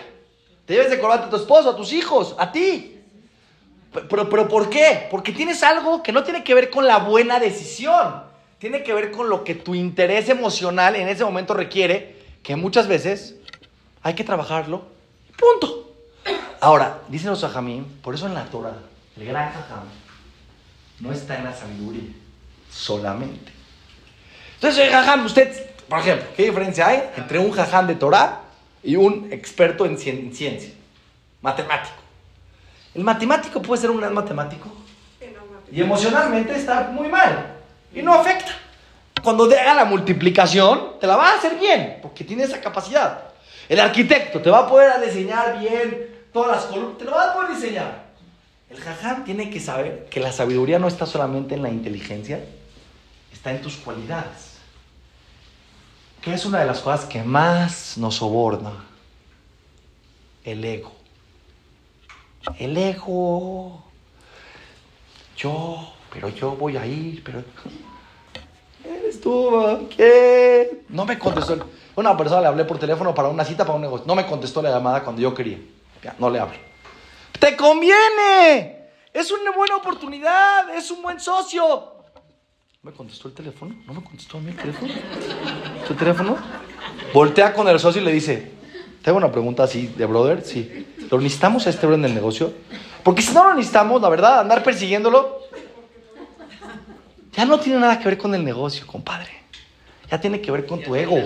[0.64, 2.99] Te lleves de corbata a tu esposo, a tus hijos, a ti.
[3.92, 5.06] Pe- Pero, pero ¿por qué?
[5.10, 8.22] Porque tienes algo que no tiene que ver con la buena decisión.
[8.58, 12.86] Tiene que ver con lo que tu interés emocional en ese momento requiere, que muchas
[12.88, 13.36] veces
[14.02, 14.84] hay que trabajarlo.
[15.38, 15.94] Punto.
[16.60, 18.76] Ahora, dicen los ajamín, por eso en la Torah,
[19.16, 19.84] el gran jajam,
[21.00, 22.10] no está en la sabiduría,
[22.70, 23.50] solamente.
[24.56, 28.42] Entonces, jajam, usted, por ejemplo, ¿qué diferencia hay entre un jajam de Torah
[28.82, 30.70] y un experto en ciencia?
[31.40, 31.94] Matemático.
[32.94, 34.68] El matemático puede ser un gran matemático
[35.70, 37.56] y emocionalmente estar muy mal
[37.94, 38.52] y no afecta.
[39.22, 43.24] Cuando haga la multiplicación, te la va a hacer bien, porque tiene esa capacidad.
[43.68, 47.34] El arquitecto te va a poder diseñar bien todas las columnas, te lo va a
[47.34, 48.10] poder diseñar.
[48.70, 52.40] El jajam tiene que saber que la sabiduría no está solamente en la inteligencia,
[53.32, 54.58] está en tus cualidades.
[56.22, 58.72] Que es una de las cosas que más nos soborna.
[60.44, 60.99] El ego.
[62.58, 63.84] El ego.
[65.36, 67.42] Yo, pero yo voy a ir, pero...
[68.84, 69.88] ¿Eres tú?
[69.94, 70.82] ¿Qué?
[70.88, 71.58] No me contestó.
[71.96, 74.06] Una persona le hablé por teléfono para una cita, para un negocio.
[74.06, 75.58] No me contestó la llamada cuando yo quería.
[76.02, 76.56] Ya, no le hablo.
[77.38, 78.88] ¡Te conviene!
[79.12, 81.94] Es una buena oportunidad, es un buen socio.
[82.82, 83.74] ¿No me contestó el teléfono?
[83.86, 84.92] ¿No me contestó a mí el teléfono?
[85.86, 86.38] ¿Tu teléfono?
[87.12, 88.52] Voltea con el socio y le dice,
[89.02, 90.86] tengo una pregunta así de brother, sí.
[91.10, 92.52] ¿Lo necesitamos a este bro en el negocio?
[93.02, 95.40] Porque si no lo necesitamos, la verdad, andar persiguiéndolo,
[97.32, 99.30] ya no tiene nada que ver con el negocio, compadre.
[100.10, 101.16] Ya tiene que ver con tu ego.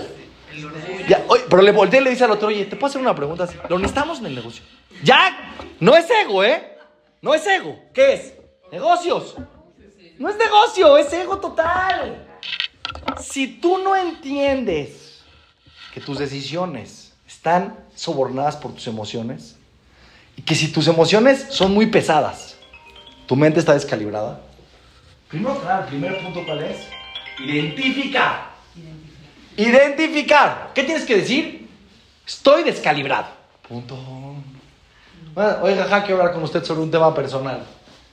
[1.09, 3.15] Ya, oye, pero le voltea y le dice al otro, oye, ¿te puedo hacer una
[3.15, 3.57] pregunta así?
[3.69, 4.63] ¿Lo necesitamos en el negocio?
[5.03, 6.79] Ya, no es ego, ¿eh?
[7.21, 7.77] No es ego.
[7.93, 8.35] ¿Qué es?
[8.71, 9.35] Negocios.
[10.19, 12.29] No es negocio, es ego total.
[13.21, 15.23] Si tú no entiendes
[15.93, 17.04] que tus decisiones
[17.45, 19.57] están sobornadas por tus emociones
[20.35, 22.57] y que si tus emociones son muy pesadas,
[23.27, 24.41] tu mente está descalibrada.
[25.29, 26.79] Primero, el primer punto, ¿cuál es?
[27.39, 28.47] Identifica.
[29.59, 30.71] Identificar.
[30.75, 31.69] ¿Qué tienes que decir?
[32.27, 33.27] Estoy descalibrado.
[33.69, 33.95] Punto.
[35.35, 37.63] Bueno, oye, jaja, quiero hablar con usted sobre un tema personal.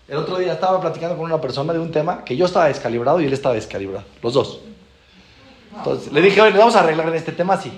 [0.09, 3.21] El otro día estaba platicando con una persona de un tema que yo estaba descalibrado
[3.21, 4.03] y él estaba descalibrado.
[4.21, 4.59] Los dos.
[5.77, 7.71] Entonces le dije, oye, vamos a arreglar este tema así.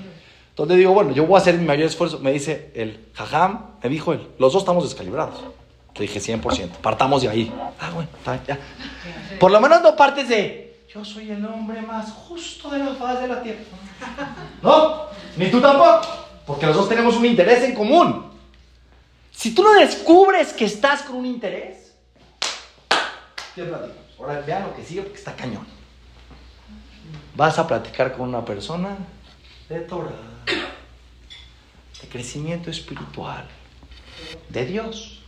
[0.58, 2.20] Le digo, bueno, yo voy a hacer mi mayor esfuerzo.
[2.20, 5.44] Me dice el jajam, me dijo él, los dos estamos descalibrados.
[5.96, 7.54] Le dije 100%, partamos de ahí.
[7.80, 8.10] Ah, bueno,
[8.48, 8.60] ya.
[9.40, 10.64] Por lo menos no partes de,
[10.94, 13.60] yo soy el hombre más justo de la faz de la tierra.
[14.62, 16.08] No, ni tú tampoco,
[16.46, 18.32] porque los dos tenemos un interés en común.
[19.32, 21.94] Si tú no descubres que estás con un interés,
[23.56, 24.04] ¿qué platicamos?
[24.20, 25.66] Ahora vean lo que sigue porque está cañón.
[27.36, 28.96] Vas a platicar con una persona
[29.68, 30.12] de Torah,
[32.04, 33.46] de crecimiento espiritual,
[34.50, 35.20] de Dios.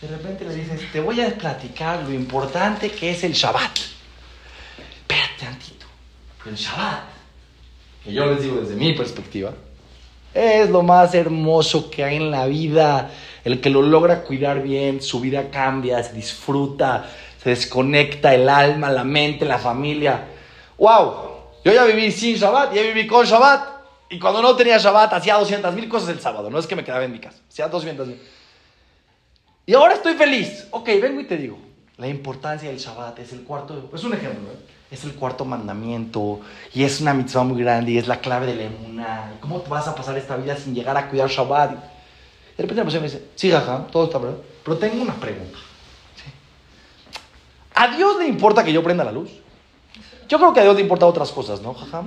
[0.00, 3.78] De repente le dices, te voy a platicar lo importante que es el Shabbat.
[4.78, 5.86] Espérate tantito.
[6.46, 7.04] El Shabbat,
[8.04, 9.52] que yo les digo desde mi perspectiva,
[10.34, 13.10] es lo más hermoso que hay en la vida.
[13.44, 17.10] El que lo logra cuidar bien, su vida cambia, se disfruta,
[17.42, 20.28] se desconecta el alma, la mente, la familia.
[20.78, 21.32] ¡Wow!
[21.64, 23.71] Yo ya viví sin Shabbat, ya viví con Shabbat.
[24.12, 26.50] Y cuando no tenía Shabbat, hacía 200 mil cosas el sábado.
[26.50, 27.38] No es que me quedaba en mi casa.
[27.48, 28.20] Hacía 200 mil.
[29.64, 30.66] Y ahora estoy feliz.
[30.70, 31.58] Ok, vengo y te digo.
[31.96, 33.88] La importancia del Shabbat es el cuarto.
[33.94, 34.56] Es un ejemplo, ¿eh?
[34.90, 36.40] Es el cuarto mandamiento.
[36.74, 37.92] Y es una mitzvah muy grande.
[37.92, 39.32] Y es la clave de la emuná.
[39.40, 41.70] ¿Cómo vas a pasar esta vida sin llegar a cuidar Shabbat?
[41.70, 41.78] De
[42.58, 44.36] repente la persona me dice: Sí, jaja, todo está verdad.
[44.62, 45.56] Pero tengo una pregunta.
[46.16, 46.30] ¿sí?
[47.74, 49.30] ¿A Dios le importa que yo prenda la luz?
[50.32, 52.04] Yo creo que a Dios le importa otras cosas, ¿no, jaja?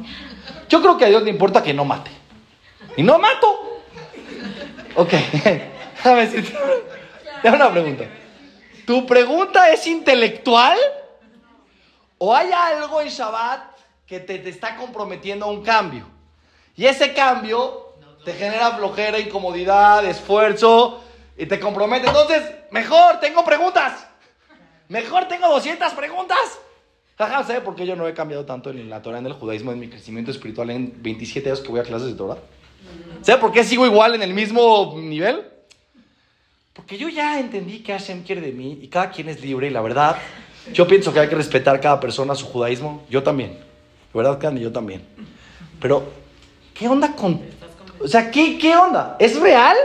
[0.68, 2.10] Yo creo que a Dios le importa que no mate.
[2.98, 3.84] Y no mato.
[4.96, 6.58] Ok, déjame decirte
[7.44, 8.06] déjame una pregunta.
[8.88, 10.76] ¿Tu pregunta es intelectual?
[12.18, 13.62] ¿O hay algo en Shabbat
[14.08, 16.08] que te, te está comprometiendo a un cambio?
[16.76, 21.04] Y ese cambio te genera flojera, incomodidad, esfuerzo
[21.38, 22.08] y te compromete.
[22.08, 24.08] Entonces, mejor, tengo preguntas.
[24.88, 26.65] Mejor tengo 200 preguntas.
[27.18, 29.72] Jaja, ¿sabe por qué yo no he cambiado tanto en la Torah, en el judaísmo,
[29.72, 32.38] en mi crecimiento espiritual en 27 años que voy a clases de Torah?
[33.22, 35.44] ¿Sabe por qué sigo igual en el mismo nivel?
[36.74, 39.70] Porque yo ya entendí que Hashem quiere de mí y cada quien es libre y
[39.70, 40.18] la verdad,
[40.74, 43.06] yo pienso que hay que respetar cada persona su judaísmo.
[43.10, 43.60] Yo también.
[44.14, 45.02] La verdad, Candy, yo también.
[45.80, 46.12] Pero,
[46.74, 47.42] ¿qué onda con...?
[47.98, 49.16] O sea, ¿qué, ¿qué onda?
[49.20, 49.78] ¿Es real?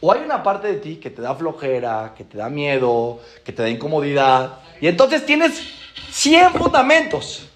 [0.00, 3.52] ¿O hay una parte de ti que te da flojera, que te da miedo, que
[3.52, 4.58] te da incomodidad?
[4.80, 5.79] Y entonces tienes
[6.10, 7.46] 100 fundamentos.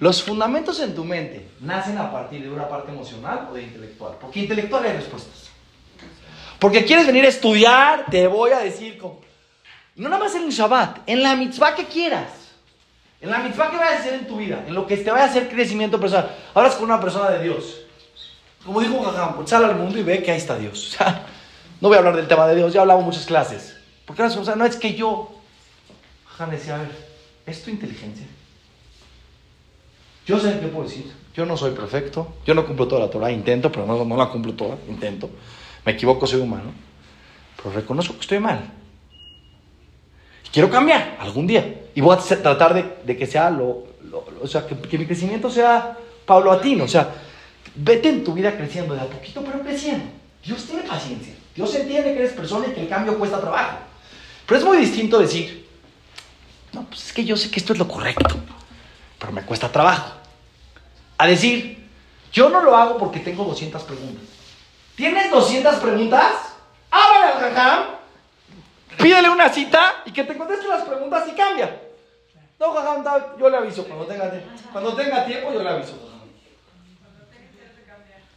[0.00, 4.14] Los fundamentos en tu mente nacen a partir de una parte emocional o de intelectual.
[4.18, 5.50] Porque intelectual hay respuestas.
[6.58, 8.98] Porque quieres venir a estudiar, te voy a decir,
[9.96, 12.30] no nada más en el Shabbat, en la mitzvah que quieras.
[13.20, 15.24] En la mitzvah que vayas a hacer en tu vida, en lo que te vaya
[15.24, 16.34] a hacer crecimiento personal.
[16.54, 17.82] Hablas con una persona de Dios.
[18.64, 20.96] Como dijo Jajam, pues sal al mundo y ve que ahí está Dios.
[21.80, 23.74] No voy a hablar del tema de Dios, ya en muchas clases.
[24.04, 25.30] Porque no es que yo,
[26.26, 27.09] Jajam decía, a ver,
[27.50, 28.26] ¿es tu inteligencia?
[30.26, 31.10] Yo sé qué puedo decir.
[31.34, 32.34] Yo no soy perfecto.
[32.46, 33.30] Yo no cumplo toda la Torah.
[33.30, 34.76] Intento, pero no, no la cumplo toda.
[34.88, 35.30] Intento.
[35.84, 36.72] Me equivoco, soy humano.
[37.56, 38.60] Pero reconozco que estoy mal.
[40.46, 41.86] Y quiero cambiar algún día.
[41.94, 43.86] Y voy a tratar de, de que sea lo,
[44.42, 46.84] O sea, que, que mi crecimiento sea paulatino.
[46.84, 47.12] O sea,
[47.74, 50.04] vete en tu vida creciendo de a poquito, pero creciendo.
[50.44, 51.34] Dios tiene paciencia.
[51.54, 53.78] Dios entiende que eres persona y que el cambio cuesta trabajo.
[54.46, 55.66] Pero es muy distinto decir,
[56.72, 58.36] no, pues es que yo sé que esto es lo correcto,
[59.18, 60.12] pero me cuesta trabajo.
[61.18, 61.88] A decir,
[62.32, 64.24] yo no lo hago porque tengo 200 preguntas.
[64.96, 66.32] ¿Tienes 200 preguntas?
[66.90, 67.84] Háblale al jajam,
[68.98, 71.80] pídele una cita y que te conteste las preguntas y cambia.
[72.58, 73.04] No, jajam,
[73.38, 76.06] yo le aviso cuando tenga, tie- cuando tenga tiempo, yo le aviso.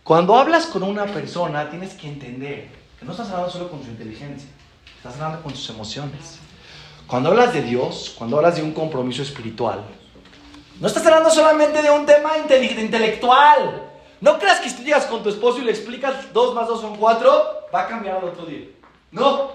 [0.04, 2.68] Cuando hablas con una persona, tienes que entender
[3.00, 4.50] que no estás hablando solo con su inteligencia,
[4.98, 6.40] estás hablando con sus emociones.
[7.14, 9.84] Cuando hablas de Dios, cuando hablas de un compromiso espiritual,
[10.80, 13.84] no estás hablando solamente de un tema intele- intelectual.
[14.20, 16.82] No creas que si tú llegas con tu esposo y le explicas 2 más 2
[16.82, 18.66] son 4, va a cambiar al otro día.
[19.12, 19.52] No.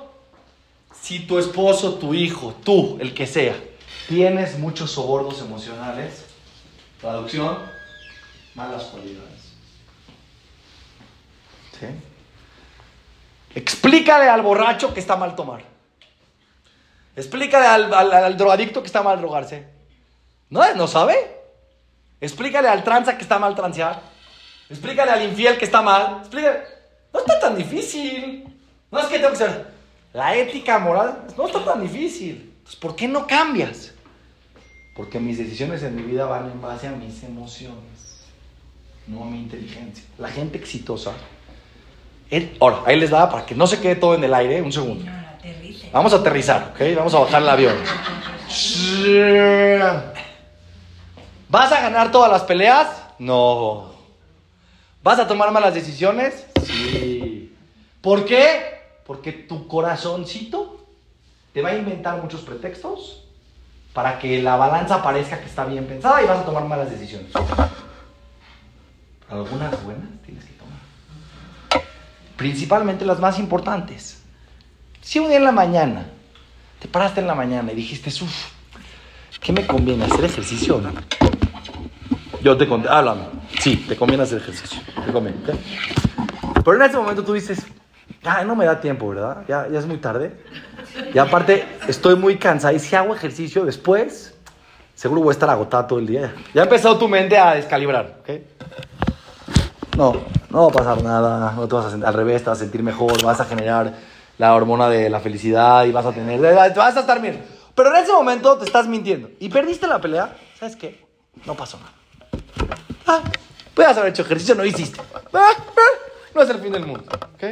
[1.02, 3.56] Si tu esposo, tu hijo, tú, el que sea,
[4.06, 6.26] tienes muchos sobornos emocionales,
[7.00, 7.58] traducción,
[8.54, 9.48] malas cualidades.
[11.80, 11.86] ¿Sí?
[13.56, 15.76] Explícale al borracho que está mal tomar.
[17.18, 19.66] Explícale al, drogadicto que está mal drogarse.
[20.50, 20.62] ¿No?
[20.76, 21.16] ¿No sabe?
[22.20, 24.00] Explícale al tranza que está mal transear.
[24.70, 26.18] Explícale al infiel que está mal.
[26.20, 26.60] Explícale.
[27.12, 28.44] No está tan difícil.
[28.92, 29.66] No es que tengo que ser.
[30.12, 32.52] La ética moral no está tan difícil.
[32.58, 33.92] Entonces, ¿por qué no cambias?
[34.94, 38.24] Porque mis decisiones en mi vida van en base a mis emociones,
[39.08, 40.04] no a mi inteligencia.
[40.18, 41.12] La gente exitosa.
[42.30, 44.62] él- ahora, ahí les va para que no se quede todo en el aire.
[44.62, 45.04] Un segundo.
[45.38, 45.90] Aterrice.
[45.92, 46.96] Vamos a aterrizar, ¿ok?
[46.96, 47.76] Vamos a bajar el avión.
[51.48, 52.88] ¿Vas a ganar todas las peleas?
[53.18, 53.92] No.
[55.02, 56.46] ¿Vas a tomar malas decisiones?
[56.64, 57.54] Sí.
[58.00, 58.78] ¿Por qué?
[59.06, 60.86] Porque tu corazoncito
[61.52, 63.24] te va a inventar muchos pretextos
[63.92, 67.32] para que la balanza parezca que está bien pensada y vas a tomar malas decisiones.
[69.30, 71.84] Algunas buenas tienes que tomar.
[72.36, 74.17] Principalmente las más importantes.
[75.00, 76.06] Si un día en la mañana
[76.78, 78.52] te paraste en la mañana y dijiste, uff,
[79.40, 80.92] ¿qué me conviene hacer ejercicio o no?
[82.42, 83.22] Yo te conté, háblame.
[83.58, 84.80] Sí, te conviene hacer ejercicio.
[85.04, 85.58] Te conviene, ¿ok?
[86.64, 87.66] Pero en ese momento tú dices,
[88.24, 89.44] ah, no me da tiempo, ¿verdad?
[89.48, 90.32] Ya, ya es muy tarde.
[91.12, 92.74] Y aparte, estoy muy cansado.
[92.76, 94.34] Y si hago ejercicio después,
[94.94, 96.32] seguro voy a estar agotado todo el día.
[96.54, 98.30] Ya ha empezado tu mente a descalibrar, ¿ok?
[99.96, 100.12] No,
[100.50, 101.52] no va a pasar nada.
[101.56, 103.20] No te vas a sentir, al revés, te vas a sentir mejor.
[103.22, 103.94] Vas a generar
[104.38, 106.40] la hormona de la felicidad y vas a tener.
[106.40, 107.44] Vas a estar bien.
[107.74, 109.30] Pero en ese momento te estás mintiendo.
[109.38, 110.36] Y perdiste la pelea.
[110.58, 111.06] ¿Sabes qué?
[111.44, 111.92] No pasó nada.
[113.06, 113.22] Ah,
[113.78, 115.00] Puedes haber hecho ejercicio, no hiciste.
[115.32, 115.80] Ah, ah,
[116.34, 117.04] No es el fin del mundo.
[117.34, 117.44] ¿ok?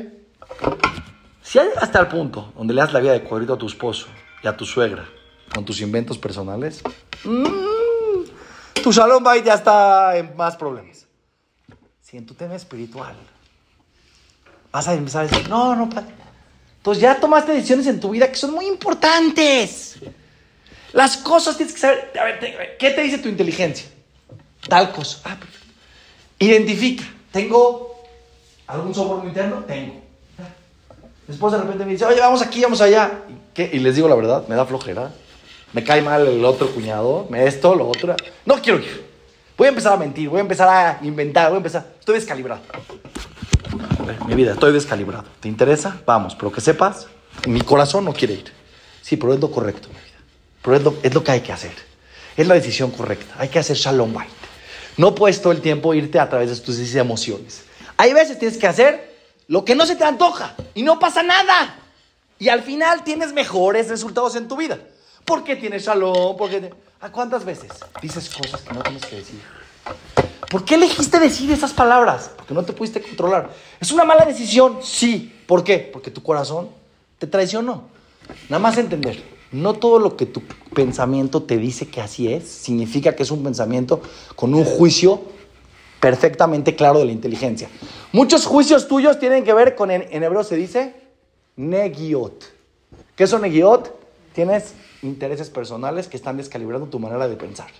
[1.40, 4.08] Si hay hasta el punto donde le das la vida de cuadrito a tu esposo
[4.42, 5.04] y a tu suegra
[5.54, 6.82] con tus inventos personales,
[7.22, 11.06] mm, tu shalom bait ya está en más problemas.
[12.00, 13.14] Si en tu tema espiritual
[14.72, 16.12] vas a empezar a decir, no, no, padre.
[16.86, 19.96] Entonces ya tomaste decisiones en tu vida que son muy importantes.
[20.92, 22.12] Las cosas tienes que saber.
[22.16, 23.88] A ver, ¿qué te dice tu inteligencia?
[24.68, 25.18] Tal cosa.
[25.24, 25.66] Ah, perfecto.
[26.38, 27.02] Identifica.
[27.32, 28.04] ¿Tengo
[28.68, 29.64] algún soborno interno?
[29.64, 30.00] Tengo.
[31.26, 33.24] Después de repente me dice, oye, vamos aquí, vamos allá.
[33.28, 33.68] ¿Y, qué?
[33.72, 35.10] y les digo la verdad, me da flojera.
[35.72, 38.14] Me cae mal el otro cuñado, me esto, lo otro.
[38.44, 39.04] No quiero ir.
[39.58, 41.84] Voy a empezar a mentir, voy a empezar a inventar, voy a empezar.
[41.98, 42.62] Estoy descalibrado.
[44.26, 45.24] Mi vida, estoy descalibrado.
[45.40, 46.00] ¿Te interesa?
[46.06, 47.06] Vamos, pero que sepas,
[47.46, 48.52] mi corazón no quiere ir.
[49.02, 50.18] Sí, pero es lo correcto, mi vida.
[50.62, 51.72] Pero es lo, es lo que hay que hacer.
[52.36, 53.34] Es la decisión correcta.
[53.38, 54.30] Hay que hacer shalom bait.
[54.96, 57.64] No puedes todo el tiempo irte a través de tus emociones.
[57.96, 59.16] Hay veces tienes que hacer
[59.48, 61.76] lo que no se te antoja y no pasa nada.
[62.38, 64.78] Y al final tienes mejores resultados en tu vida.
[65.24, 66.70] Porque tienes shalom, porque...
[66.98, 69.40] ¿A cuántas veces dices cosas que no tienes que decir?
[70.50, 72.30] ¿Por qué elegiste decir esas palabras?
[72.36, 73.50] Porque no te pudiste controlar.
[73.80, 74.78] ¿Es una mala decisión?
[74.82, 75.32] Sí.
[75.46, 75.78] ¿Por qué?
[75.92, 76.68] Porque tu corazón
[77.18, 77.84] te traicionó.
[78.48, 79.22] Nada más entender.
[79.52, 80.42] No todo lo que tu
[80.74, 84.00] pensamiento te dice que así es significa que es un pensamiento
[84.34, 85.20] con un juicio
[86.00, 87.68] perfectamente claro de la inteligencia.
[88.12, 90.94] Muchos juicios tuyos tienen que ver con, en, en hebreo se dice,
[91.56, 92.44] negiot.
[93.14, 93.94] ¿Qué son negiot?
[94.32, 97.70] Tienes intereses personales que están descalibrando tu manera de pensar.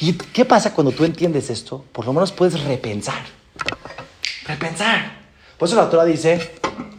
[0.00, 1.84] ¿Y qué pasa cuando tú entiendes esto?
[1.92, 3.22] Por lo menos puedes repensar.
[4.46, 5.24] Repensar.
[5.58, 6.56] Por eso la Torah dice,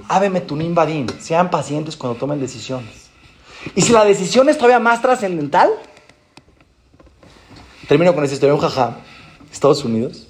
[0.08, 3.10] Ábeme tu nimbadín, sean pacientes cuando tomen decisiones.
[3.76, 5.70] Y si la decisión es todavía más trascendental,
[7.88, 8.54] termino con esta historia.
[8.54, 8.98] Un jajá
[9.52, 10.28] Estados Unidos,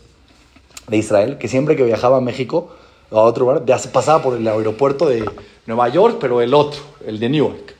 [0.87, 2.75] de Israel, que siempre que viajaba a México
[3.09, 5.29] o a otro lugar, ya se pasaba por el aeropuerto de
[5.65, 7.75] Nueva York, pero el otro, el de Newark.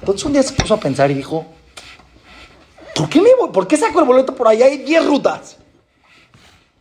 [0.00, 1.46] Entonces un día se puso a pensar y dijo,
[2.94, 3.50] ¿por qué, me voy?
[3.50, 4.66] ¿Por qué saco el boleto por allá?
[4.66, 5.56] Hay 10 rutas.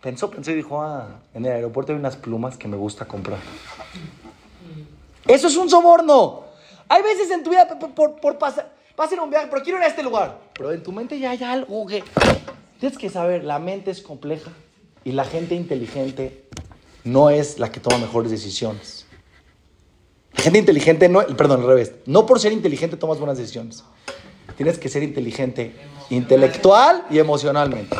[0.01, 3.39] Pensó, pensó y dijo, ah, en el aeropuerto hay unas plumas que me gusta comprar.
[5.27, 6.45] Eso es un soborno.
[6.89, 8.73] Hay veces en tu vida por, por, pasar,
[9.23, 10.39] un viaje, pero quiero ir a este lugar.
[10.53, 12.03] Pero en tu mente ya hay algo que...
[12.79, 14.51] Tienes que saber, la mente es compleja
[15.03, 16.49] y la gente inteligente
[17.03, 19.05] no es la que toma mejores decisiones.
[20.33, 21.93] La gente inteligente, no, perdón, al revés.
[22.07, 23.83] No por ser inteligente tomas buenas decisiones.
[24.57, 25.75] Tienes que ser inteligente
[26.11, 27.97] intelectual y emocionalmente.